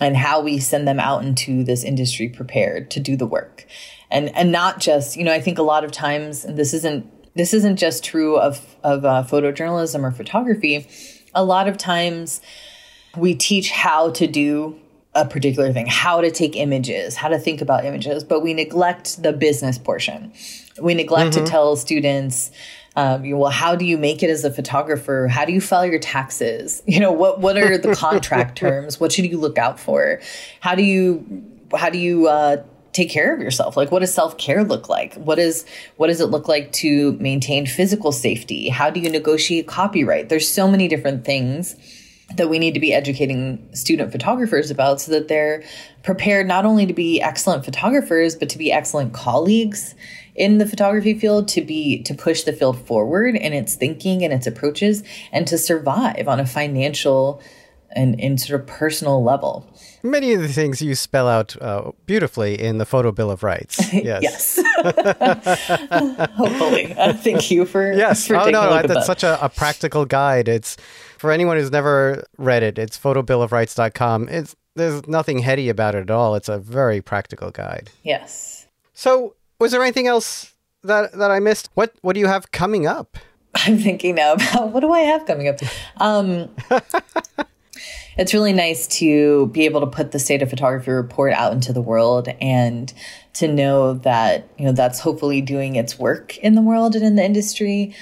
[0.00, 3.66] and how we send them out into this industry prepared to do the work.
[4.08, 7.34] And and not just, you know, I think a lot of times and this isn't
[7.34, 10.86] this isn't just true of of uh, photojournalism or photography.
[11.34, 12.40] A lot of times
[13.16, 14.78] we teach how to do
[15.14, 19.22] a particular thing, how to take images, how to think about images, but we neglect
[19.22, 20.32] the business portion.
[20.80, 21.44] We neglect mm-hmm.
[21.44, 22.52] to tell students,
[22.94, 25.26] um, well, how do you make it as a photographer?
[25.28, 26.82] How do you file your taxes?
[26.90, 28.98] You know, what what are the contract terms?
[28.98, 30.20] What should you look out for?
[30.60, 31.44] How do you
[31.76, 33.76] how do you uh, take care of yourself?
[33.76, 35.14] Like, what does self care look like?
[35.14, 35.64] What is
[35.96, 38.68] what does it look like to maintain physical safety?
[38.68, 40.28] How do you negotiate copyright?
[40.28, 41.76] There's so many different things
[42.36, 45.62] that we need to be educating student photographers about so that they're
[46.02, 49.94] prepared not only to be excellent photographers but to be excellent colleagues
[50.34, 54.32] in the photography field to be to push the field forward in its thinking and
[54.32, 55.02] its approaches
[55.32, 57.42] and to survive on a financial
[57.92, 59.66] and, in sort of personal level.
[60.02, 63.92] Many of the things you spell out uh, beautifully in the Photo Bill of Rights.
[64.00, 64.22] Yes.
[64.22, 64.56] yes.
[66.36, 66.94] Hopefully.
[66.94, 68.26] Uh, thank you for yes.
[68.26, 69.04] For oh no, that's that.
[69.04, 70.48] such a, a practical guide.
[70.48, 70.76] It's
[71.20, 74.30] for anyone who's never read it, it's photobillofrights.com.
[74.30, 76.34] It's there's nothing heady about it at all.
[76.34, 77.90] It's a very practical guide.
[78.02, 78.66] Yes.
[78.94, 81.68] So, was there anything else that that I missed?
[81.74, 83.18] What what do you have coming up?
[83.54, 85.58] I'm thinking now about what do I have coming up.
[85.98, 86.48] Um,
[88.16, 91.74] it's really nice to be able to put the state of photography report out into
[91.74, 92.94] the world and
[93.34, 97.16] to know that you know that's hopefully doing its work in the world and in
[97.16, 97.94] the industry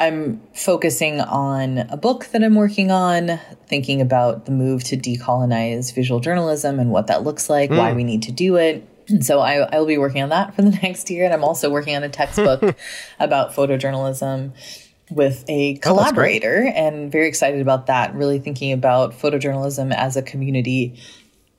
[0.00, 5.94] i'm focusing on a book that i'm working on thinking about the move to decolonize
[5.94, 7.78] visual journalism and what that looks like mm.
[7.78, 10.56] why we need to do it and so I, I will be working on that
[10.56, 12.62] for the next year and i'm also working on a textbook
[13.20, 14.52] about photojournalism
[15.10, 18.14] with a oh, collaborator oh, and very excited about that.
[18.14, 21.00] Really thinking about photojournalism as a community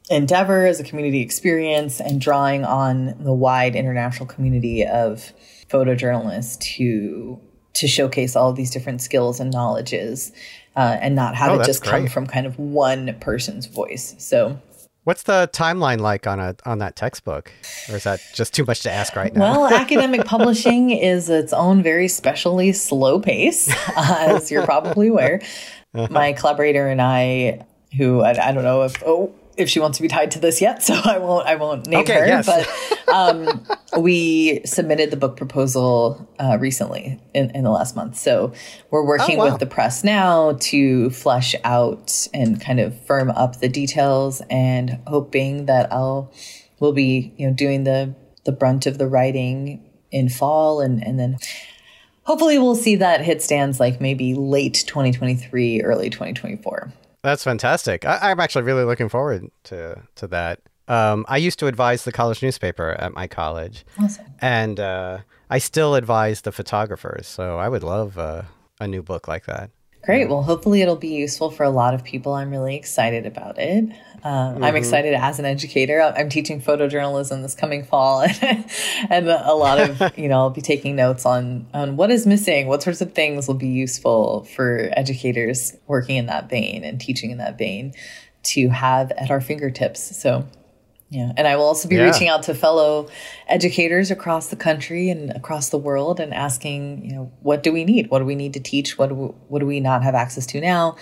[0.10, 5.34] endeavor, as a community experience, and drawing on the wide international community of
[5.70, 7.40] photojournalists to
[7.78, 10.32] to showcase all of these different skills and knowledges,
[10.76, 11.92] uh, and not have oh, it just great.
[11.92, 14.16] come from kind of one person's voice.
[14.18, 14.60] So
[15.08, 17.50] What's the timeline like on a on that textbook,
[17.88, 19.40] or is that just too much to ask right now?
[19.40, 25.42] Well, academic publishing is its own very specially slow pace, uh, as you're probably aware.
[25.96, 26.10] Uh-huh.
[26.12, 27.66] My collaborator and I,
[27.96, 30.62] who I, I don't know if oh if she wants to be tied to this
[30.62, 32.26] yet, so I won't I won't name okay, her.
[32.26, 32.46] Yes.
[32.46, 33.66] But um,
[34.02, 38.54] we submitted the book proposal uh, recently in, in the last month, so
[38.92, 39.52] we're working oh, wow.
[39.52, 45.00] with the press now to flesh out and kind of firm up the details, and
[45.08, 46.32] hoping that I'll
[46.80, 51.20] we'll be you know doing the the brunt of the writing in fall, and and
[51.20, 51.38] then
[52.24, 56.92] hopefully we'll see that hit stands like maybe late 2023, early 2024.
[57.28, 58.06] That's fantastic.
[58.06, 60.62] I, am actually really looking forward to to that.
[60.88, 64.28] Um, I used to advise the college newspaper at my college, awesome.
[64.40, 65.18] and uh,
[65.50, 67.28] I still advise the photographers.
[67.28, 68.44] So I would love uh,
[68.80, 69.72] a new book like that.
[70.08, 70.30] Great.
[70.30, 72.32] Well, hopefully it'll be useful for a lot of people.
[72.32, 73.84] I'm really excited about it.
[74.24, 74.64] Um, mm-hmm.
[74.64, 76.02] I'm excited as an educator.
[76.02, 78.22] I'm teaching photojournalism this coming fall,
[79.10, 82.68] and a lot of you know I'll be taking notes on on what is missing,
[82.68, 87.30] what sorts of things will be useful for educators working in that vein and teaching
[87.30, 87.94] in that vein
[88.44, 90.18] to have at our fingertips.
[90.18, 90.48] So
[91.10, 91.32] yeah.
[91.38, 92.04] And I will also be yeah.
[92.04, 93.08] reaching out to fellow
[93.48, 97.86] educators across the country and across the world and asking, you know, what do we
[97.86, 98.10] need?
[98.10, 98.98] What do we need to teach?
[98.98, 100.98] What do we, what do we not have access to now?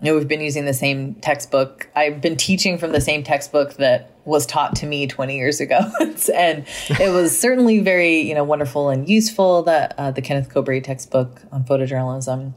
[0.00, 1.88] You know, we've been using the same textbook.
[1.94, 5.78] I've been teaching from the same textbook that was taught to me 20 years ago.
[6.34, 6.66] and
[7.00, 11.40] it was certainly very, you know, wonderful and useful that uh, the Kenneth Kobré textbook
[11.52, 12.52] on photojournalism.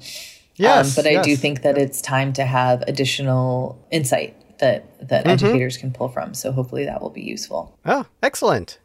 [0.55, 1.25] Yes, um, but I yes.
[1.25, 5.31] do think that it's time to have additional insight that that mm-hmm.
[5.31, 6.33] educators can pull from.
[6.33, 7.77] So hopefully that will be useful.
[7.85, 8.79] Oh, excellent.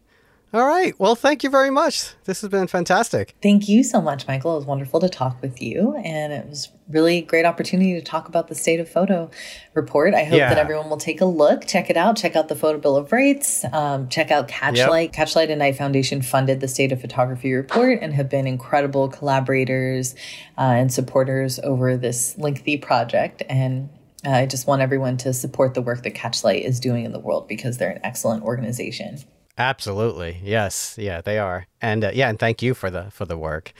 [0.54, 0.94] All right.
[1.00, 2.14] Well, thank you very much.
[2.26, 3.34] This has been fantastic.
[3.42, 4.52] Thank you so much, Michael.
[4.52, 5.96] It was wonderful to talk with you.
[5.96, 9.32] And it was really great opportunity to talk about the State of Photo
[9.74, 10.14] report.
[10.14, 10.50] I hope yeah.
[10.50, 13.10] that everyone will take a look, check it out, check out the Photo Bill of
[13.10, 15.16] Rights, um, check out Catchlight.
[15.16, 15.26] Yep.
[15.26, 20.14] Catchlight and Knight Foundation funded the State of Photography report and have been incredible collaborators
[20.56, 23.42] uh, and supporters over this lengthy project.
[23.48, 23.88] And
[24.26, 27.48] I just want everyone to support the work that Catchlight is doing in the world
[27.48, 29.18] because they're an excellent organization.
[29.56, 30.40] Absolutely.
[30.42, 30.96] Yes.
[30.98, 31.66] Yeah, they are.
[31.80, 33.72] And uh, yeah, and thank you for the for the work.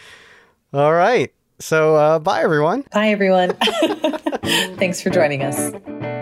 [0.73, 1.33] All right.
[1.59, 2.85] So, uh, bye everyone.
[2.93, 3.53] Bye everyone.
[4.77, 6.14] Thanks for joining us.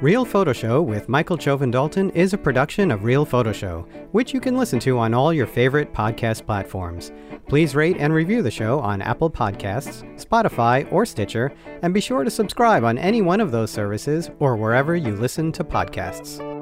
[0.00, 4.32] Real Photo Show with Michael Chovan Dalton is a production of Real Photo Show, which
[4.32, 7.10] you can listen to on all your favorite podcast platforms.
[7.48, 12.22] Please rate and review the show on Apple Podcasts, Spotify, or Stitcher, and be sure
[12.22, 16.57] to subscribe on any one of those services or wherever you listen to podcasts.